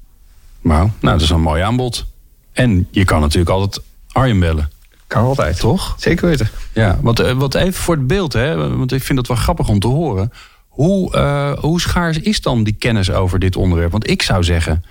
Wauw, 0.60 0.90
nou 1.00 1.14
dat 1.14 1.20
is 1.20 1.30
een 1.30 1.40
mooi 1.40 1.62
aanbod. 1.62 2.06
En 2.52 2.86
je 2.90 3.04
kan 3.04 3.20
natuurlijk 3.20 3.50
altijd 3.50 3.86
Arjen 4.12 4.38
bellen. 4.38 4.70
Kan 5.06 5.24
altijd. 5.24 5.58
Toch? 5.58 5.94
Zeker 5.98 6.26
weten. 6.26 6.48
Ja, 6.72 6.98
want, 7.02 7.18
wat 7.18 7.54
even 7.54 7.82
voor 7.82 7.94
het 7.94 8.06
beeld, 8.06 8.32
hè, 8.32 8.76
want 8.76 8.92
ik 8.92 9.02
vind 9.02 9.18
dat 9.18 9.26
wel 9.26 9.36
grappig 9.36 9.68
om 9.68 9.78
te 9.78 9.86
horen. 9.86 10.32
Hoe, 10.68 11.18
hoe 11.60 11.80
schaars 11.80 12.18
is 12.18 12.40
dan 12.40 12.64
die 12.64 12.76
kennis 12.78 13.10
over 13.10 13.38
dit 13.38 13.56
onderwerp? 13.56 13.90
Want 13.90 14.10
ik 14.10 14.22
zou 14.22 14.44
zeggen, 14.44 14.84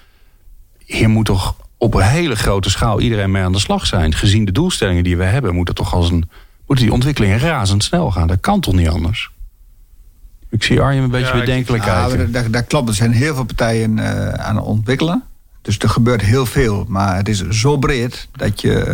hier 0.89 1.09
moet 1.09 1.25
toch 1.25 1.55
op 1.77 1.93
een 1.93 2.01
hele 2.01 2.35
grote 2.35 2.69
schaal 2.69 2.99
iedereen 2.99 3.31
mee 3.31 3.43
aan 3.43 3.51
de 3.51 3.59
slag 3.59 3.85
zijn. 3.85 4.13
Gezien 4.13 4.45
de 4.45 4.51
doelstellingen 4.51 5.03
die 5.03 5.17
we 5.17 5.23
hebben, 5.23 5.55
moet 5.55 5.67
het 5.67 5.77
toch 5.77 5.93
als 5.93 6.09
een, 6.09 6.29
moeten 6.65 6.85
die 6.85 6.93
ontwikkelingen 6.93 7.39
razendsnel 7.39 8.11
gaan. 8.11 8.27
Dat 8.27 8.39
kan 8.39 8.59
toch 8.59 8.73
niet 8.73 8.89
anders? 8.89 9.29
Ik 10.49 10.63
zie 10.63 10.81
Arjen 10.81 11.03
een 11.03 11.09
beetje 11.09 11.33
ja, 11.33 11.39
bedenkelijk 11.39 11.83
kijken. 11.83 12.31
Ja, 12.31 12.49
dat, 12.49 12.67
klopt. 12.67 12.89
Er 12.89 12.95
zijn 12.95 13.11
heel 13.11 13.35
veel 13.35 13.43
partijen 13.43 13.97
uh, 13.97 14.29
aan 14.29 14.55
het 14.55 14.65
ontwikkelen. 14.65 15.23
Dus 15.61 15.77
er 15.77 15.89
gebeurt 15.89 16.21
heel 16.21 16.45
veel. 16.45 16.85
Maar 16.87 17.15
het 17.15 17.29
is 17.29 17.47
zo 17.49 17.77
breed 17.77 18.27
dat 18.31 18.61
je, 18.61 18.85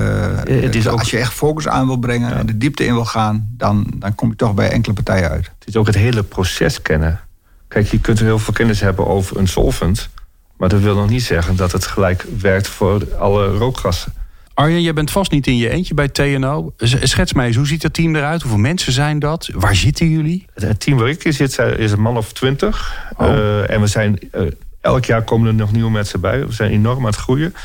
uh, 0.47 0.63
het 0.63 0.75
is 0.75 0.87
ook... 0.87 0.99
als 0.99 1.09
je 1.09 1.17
echt 1.17 1.33
focus 1.33 1.67
aan 1.67 1.85
wil 1.85 1.97
brengen... 1.97 2.29
Ja. 2.29 2.35
en 2.35 2.45
de 2.45 2.57
diepte 2.57 2.85
in 2.85 2.93
wil 2.93 3.05
gaan, 3.05 3.49
dan, 3.57 3.87
dan 3.95 4.15
kom 4.15 4.29
je 4.29 4.35
toch 4.35 4.53
bij 4.53 4.69
enkele 4.69 4.93
partijen 4.93 5.29
uit. 5.29 5.51
Het 5.59 5.67
is 5.67 5.75
ook 5.75 5.85
het 5.85 5.95
hele 5.95 6.23
proces 6.23 6.81
kennen. 6.81 7.19
Kijk, 7.67 7.87
je 7.87 7.99
kunt 7.99 8.19
heel 8.19 8.39
veel 8.39 8.53
kennis 8.53 8.79
hebben 8.79 9.07
over 9.07 9.37
een 9.37 9.47
solvent... 9.47 10.09
Maar 10.57 10.69
dat 10.69 10.81
wil 10.81 10.95
nog 10.95 11.09
niet 11.09 11.23
zeggen 11.23 11.55
dat 11.55 11.71
het 11.71 11.85
gelijk 11.85 12.25
werkt 12.39 12.67
voor 12.67 13.15
alle 13.15 13.47
rookgassen. 13.47 14.13
Arjen, 14.53 14.81
jij 14.81 14.93
bent 14.93 15.11
vast 15.11 15.31
niet 15.31 15.47
in 15.47 15.57
je 15.57 15.69
eentje 15.69 15.93
bij 15.93 16.07
TNO. 16.07 16.73
Schets 16.77 17.33
mij 17.33 17.45
eens, 17.47 17.55
hoe 17.55 17.67
ziet 17.67 17.83
het 17.83 17.93
team 17.93 18.15
eruit? 18.15 18.41
Hoeveel 18.41 18.59
mensen 18.59 18.91
zijn 18.93 19.19
dat? 19.19 19.49
Waar 19.53 19.75
zitten 19.75 20.09
jullie? 20.09 20.45
Het 20.53 20.79
team 20.79 20.97
waar 20.97 21.09
ik 21.09 21.23
in 21.23 21.33
zit 21.33 21.57
is 21.57 21.91
een 21.91 22.01
man 22.01 22.17
of 22.17 22.33
twintig. 22.33 22.95
Oh. 23.17 23.27
Uh, 23.27 23.69
en 23.69 23.81
we 23.81 23.87
zijn, 23.87 24.19
uh, 24.33 24.41
elk 24.81 25.05
jaar 25.05 25.23
komen 25.23 25.47
er 25.47 25.53
nog 25.53 25.71
nieuwe 25.71 25.91
mensen 25.91 26.19
bij. 26.21 26.45
We 26.45 26.53
zijn 26.53 26.71
enorm 26.71 26.99
aan 26.99 27.05
het 27.05 27.15
groeien. 27.15 27.55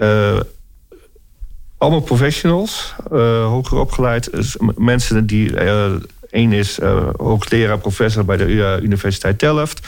Uh, 0.00 0.40
allemaal 1.78 2.00
professionals, 2.00 2.94
hoger 3.10 3.78
opgeleid. 3.78 4.32
Dus 4.32 4.56
mensen 4.76 5.26
die... 5.26 5.60
Eén 6.30 6.52
is 6.52 6.78
hoogleraar, 7.16 7.78
professor 7.78 8.24
bij 8.24 8.36
de 8.36 8.78
Universiteit 8.82 9.40
Delft 9.40 9.86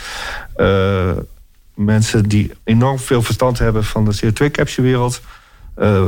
mensen 1.85 2.29
die 2.29 2.53
enorm 2.65 2.99
veel 2.99 3.23
verstand 3.23 3.59
hebben 3.59 3.85
van 3.85 4.05
de 4.05 4.17
CO2-capture-wereld. 4.17 5.21
Uh, 5.79 6.05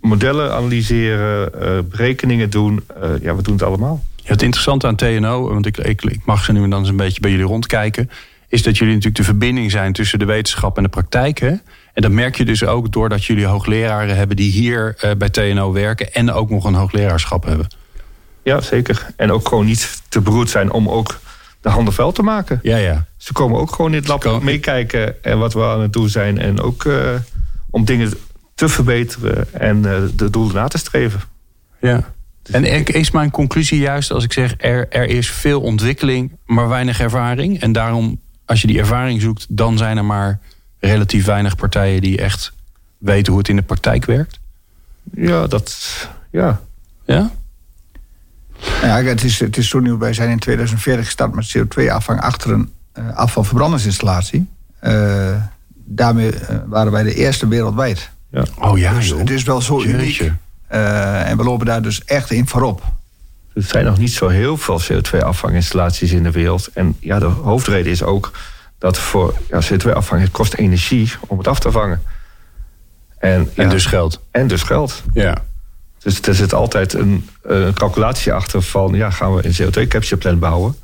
modellen 0.00 0.52
analyseren, 0.52 1.50
uh, 1.62 1.78
berekeningen 1.90 2.50
doen. 2.50 2.84
Uh, 3.02 3.10
ja, 3.22 3.36
we 3.36 3.42
doen 3.42 3.54
het 3.54 3.62
allemaal. 3.62 4.04
Ja, 4.16 4.30
het 4.30 4.42
interessante 4.42 4.86
aan 4.86 4.96
TNO, 4.96 5.48
want 5.48 5.66
ik, 5.66 5.76
ik, 5.78 6.02
ik, 6.02 6.20
mag 6.24 6.44
ze 6.44 6.52
nu 6.52 6.62
en 6.62 6.70
dan 6.70 6.78
eens 6.80 6.88
een 6.88 6.96
beetje 6.96 7.20
bij 7.20 7.30
jullie 7.30 7.46
rondkijken, 7.46 8.10
is 8.48 8.62
dat 8.62 8.78
jullie 8.78 8.94
natuurlijk 8.94 9.20
de 9.20 9.30
verbinding 9.30 9.70
zijn 9.70 9.92
tussen 9.92 10.18
de 10.18 10.24
wetenschap 10.24 10.76
en 10.76 10.82
de 10.82 10.88
praktijk. 10.88 11.38
Hè? 11.38 11.54
En 11.92 12.02
dat 12.02 12.10
merk 12.10 12.36
je 12.36 12.44
dus 12.44 12.64
ook 12.64 12.92
doordat 12.92 13.24
jullie 13.24 13.46
hoogleraren 13.46 14.16
hebben 14.16 14.36
die 14.36 14.50
hier 14.50 15.14
bij 15.18 15.30
TNO 15.30 15.72
werken 15.72 16.12
en 16.12 16.32
ook 16.32 16.50
nog 16.50 16.64
een 16.64 16.74
hoogleraarschap 16.74 17.44
hebben. 17.44 17.66
Ja, 18.42 18.60
zeker. 18.60 19.06
En 19.16 19.32
ook 19.32 19.48
gewoon 19.48 19.64
niet 19.64 20.02
te 20.08 20.20
beroerd 20.20 20.50
zijn 20.50 20.72
om 20.72 20.88
ook 20.88 21.20
de 21.64 21.70
handen 21.70 21.94
vuil 21.94 22.12
te 22.12 22.22
maken. 22.22 22.60
Ja, 22.62 22.76
ja. 22.76 23.06
Ze 23.16 23.32
komen 23.32 23.60
ook 23.60 23.74
gewoon 23.74 23.90
in 23.90 23.96
het 23.96 24.08
lab 24.08 24.42
meekijken 24.42 25.24
en 25.24 25.38
wat 25.38 25.52
we 25.52 25.64
aan 25.64 25.80
het 25.80 25.92
doen 25.92 26.08
zijn. 26.08 26.38
En 26.38 26.60
ook 26.60 26.84
uh, 26.84 27.08
om 27.70 27.84
dingen 27.84 28.12
te 28.54 28.68
verbeteren 28.68 29.52
en 29.52 29.76
uh, 29.76 30.02
de 30.14 30.30
doelen 30.30 30.54
na 30.54 30.68
te 30.68 30.78
streven. 30.78 31.20
Ja. 31.80 32.12
Dus 32.42 32.54
en 32.54 32.84
is 32.84 33.10
mijn 33.10 33.30
conclusie 33.30 33.78
juist 33.78 34.10
als 34.10 34.24
ik 34.24 34.32
zeg 34.32 34.54
er, 34.58 34.88
er 34.88 35.08
is 35.08 35.30
veel 35.30 35.60
ontwikkeling, 35.60 36.32
maar 36.46 36.68
weinig 36.68 37.00
ervaring. 37.00 37.60
En 37.60 37.72
daarom, 37.72 38.20
als 38.44 38.60
je 38.60 38.66
die 38.66 38.78
ervaring 38.78 39.20
zoekt, 39.20 39.46
dan 39.48 39.78
zijn 39.78 39.96
er 39.96 40.04
maar 40.04 40.40
relatief 40.78 41.24
weinig 41.24 41.56
partijen 41.56 42.00
die 42.00 42.18
echt 42.18 42.52
weten 42.98 43.32
hoe 43.32 43.40
het 43.40 43.50
in 43.50 43.56
de 43.56 43.62
praktijk 43.62 44.04
werkt? 44.04 44.38
Ja, 45.14 45.46
dat. 45.46 46.08
Ja. 46.30 46.60
Ja? 47.04 47.30
Nou 48.82 49.02
ja, 49.02 49.08
het 49.08 49.24
is, 49.24 49.40
het 49.40 49.56
is 49.56 49.68
zo 49.68 49.80
nieuw. 49.80 49.98
Wij 49.98 50.12
zijn 50.12 50.30
in 50.30 50.38
2040 50.38 51.04
gestart 51.04 51.34
met 51.34 51.56
CO2-afvang 51.56 52.20
achter 52.20 52.50
een 52.50 52.72
uh, 52.98 53.16
afvalverbrandingsinstallatie. 53.16 54.46
Uh, 54.82 55.36
daarmee 55.74 56.32
uh, 56.32 56.40
waren 56.66 56.92
wij 56.92 57.02
de 57.02 57.14
eerste 57.14 57.48
wereldwijd. 57.48 58.10
Ja. 58.30 58.44
Oh 58.58 58.78
ja, 58.78 58.92
dus 58.94 59.08
het 59.10 59.30
is 59.30 59.42
wel 59.42 59.60
zo 59.60 59.82
uniek. 59.82 60.32
en 60.68 61.36
we 61.36 61.44
lopen 61.44 61.66
daar 61.66 61.82
dus 61.82 62.04
echt 62.04 62.30
in 62.30 62.48
voorop. 62.48 62.82
Er 63.54 63.62
zijn 63.62 63.84
nog 63.84 63.98
niet 63.98 64.12
zo 64.12 64.28
heel 64.28 64.56
veel 64.56 64.80
CO2-afvanginstallaties 64.80 66.12
in 66.12 66.22
de 66.22 66.30
wereld. 66.30 66.68
En 66.72 66.96
ja, 67.00 67.18
de 67.18 67.24
hoofdreden 67.24 67.92
is 67.92 68.02
ook 68.02 68.32
dat 68.78 68.98
voor 68.98 69.34
ja, 69.48 69.60
CO2-afvang 69.62 70.20
het 70.20 70.30
kost 70.30 70.54
energie 70.54 71.12
om 71.26 71.38
het 71.38 71.48
af 71.48 71.58
te 71.58 71.70
vangen. 71.70 72.02
En, 73.18 73.50
en 73.54 73.68
dus 73.68 73.86
geld. 73.86 74.20
En 74.30 74.46
dus 74.46 74.62
geld. 74.62 75.02
Ja. 75.12 75.44
Dus 76.04 76.20
er 76.20 76.34
zit 76.34 76.54
altijd 76.54 76.92
een, 76.92 77.28
een 77.42 77.74
calculatie 77.74 78.32
achter 78.32 78.62
van... 78.62 78.94
ja, 78.94 79.10
gaan 79.10 79.34
we 79.34 79.46
een 79.46 79.52
CO2-capture 79.52 80.16
plan 80.16 80.38
bouwen... 80.38 80.74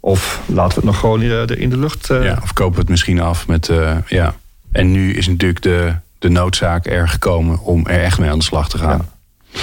Of 0.00 0.40
laten 0.46 0.68
we 0.68 0.74
het 0.74 0.84
nog 0.84 0.98
gewoon 0.98 1.22
in, 1.22 1.46
in 1.46 1.70
de 1.70 1.78
lucht... 1.78 2.10
Uh... 2.10 2.24
Ja, 2.24 2.38
of 2.42 2.52
kopen 2.52 2.74
we 2.74 2.80
het 2.80 2.88
misschien 2.88 3.20
af 3.20 3.46
met... 3.46 3.68
Uh, 3.68 3.96
ja. 4.06 4.34
En 4.72 4.90
nu 4.90 5.14
is 5.14 5.26
natuurlijk 5.26 5.62
de, 5.62 5.94
de 6.18 6.28
noodzaak 6.28 6.86
er 6.86 7.08
gekomen 7.08 7.58
om 7.60 7.86
er 7.86 8.02
echt 8.02 8.18
mee 8.18 8.30
aan 8.30 8.38
de 8.38 8.44
slag 8.44 8.68
te 8.68 8.78
gaan. 8.78 9.08
Ja. 9.52 9.60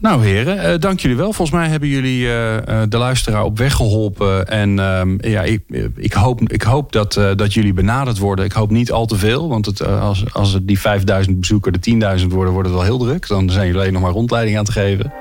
Nou 0.00 0.24
heren, 0.26 0.72
uh, 0.72 0.78
dank 0.78 1.00
jullie 1.00 1.16
wel. 1.16 1.32
Volgens 1.32 1.58
mij 1.58 1.68
hebben 1.68 1.88
jullie 1.88 2.20
uh, 2.20 2.56
de 2.88 2.98
luisteraar 2.98 3.44
op 3.44 3.58
weg 3.58 3.74
geholpen. 3.74 4.48
En 4.48 4.78
uh, 4.78 5.32
ja, 5.32 5.42
ik, 5.42 5.62
ik, 5.96 6.12
hoop, 6.12 6.40
ik 6.40 6.62
hoop 6.62 6.92
dat, 6.92 7.12
dat 7.36 7.54
jullie 7.54 7.72
benaderd 7.72 8.18
worden. 8.18 8.44
Ik 8.44 8.52
hoop 8.52 8.70
niet 8.70 8.92
al 8.92 9.06
te 9.06 9.16
veel. 9.16 9.48
Want 9.48 9.66
het, 9.66 9.86
als, 9.86 10.24
als 10.32 10.58
die 10.62 10.80
5000 10.80 11.40
bezoekers 11.40 11.76
de 11.80 12.18
10.000 12.20 12.26
worden, 12.26 12.52
wordt 12.52 12.68
het 12.68 12.76
wel 12.76 12.86
heel 12.86 12.98
druk. 12.98 13.28
Dan 13.28 13.50
zijn 13.50 13.66
jullie 13.66 13.80
alleen 13.80 13.92
nog 13.92 14.02
maar 14.02 14.10
rondleiding 14.10 14.58
aan 14.58 14.64
te 14.64 14.72
geven. 14.72 15.12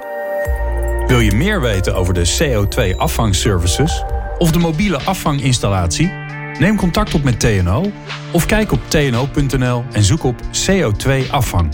Wil 1.08 1.20
je 1.20 1.32
meer 1.32 1.62
weten 1.62 1.96
over 1.96 2.14
de 2.14 2.38
CO2-afvangservices 2.40 4.04
of 4.38 4.52
de 4.52 4.60
mobiele 4.60 5.00
afvanginstallatie? 5.02 6.12
Neem 6.60 6.76
contact 6.76 7.14
op 7.14 7.24
met 7.24 7.40
TNO 7.40 7.92
of 8.32 8.46
kijk 8.46 8.72
op 8.72 8.80
tno.nl 8.88 9.84
en 9.92 10.04
zoek 10.04 10.24
op 10.24 10.42
CO2-afvang. 10.42 11.74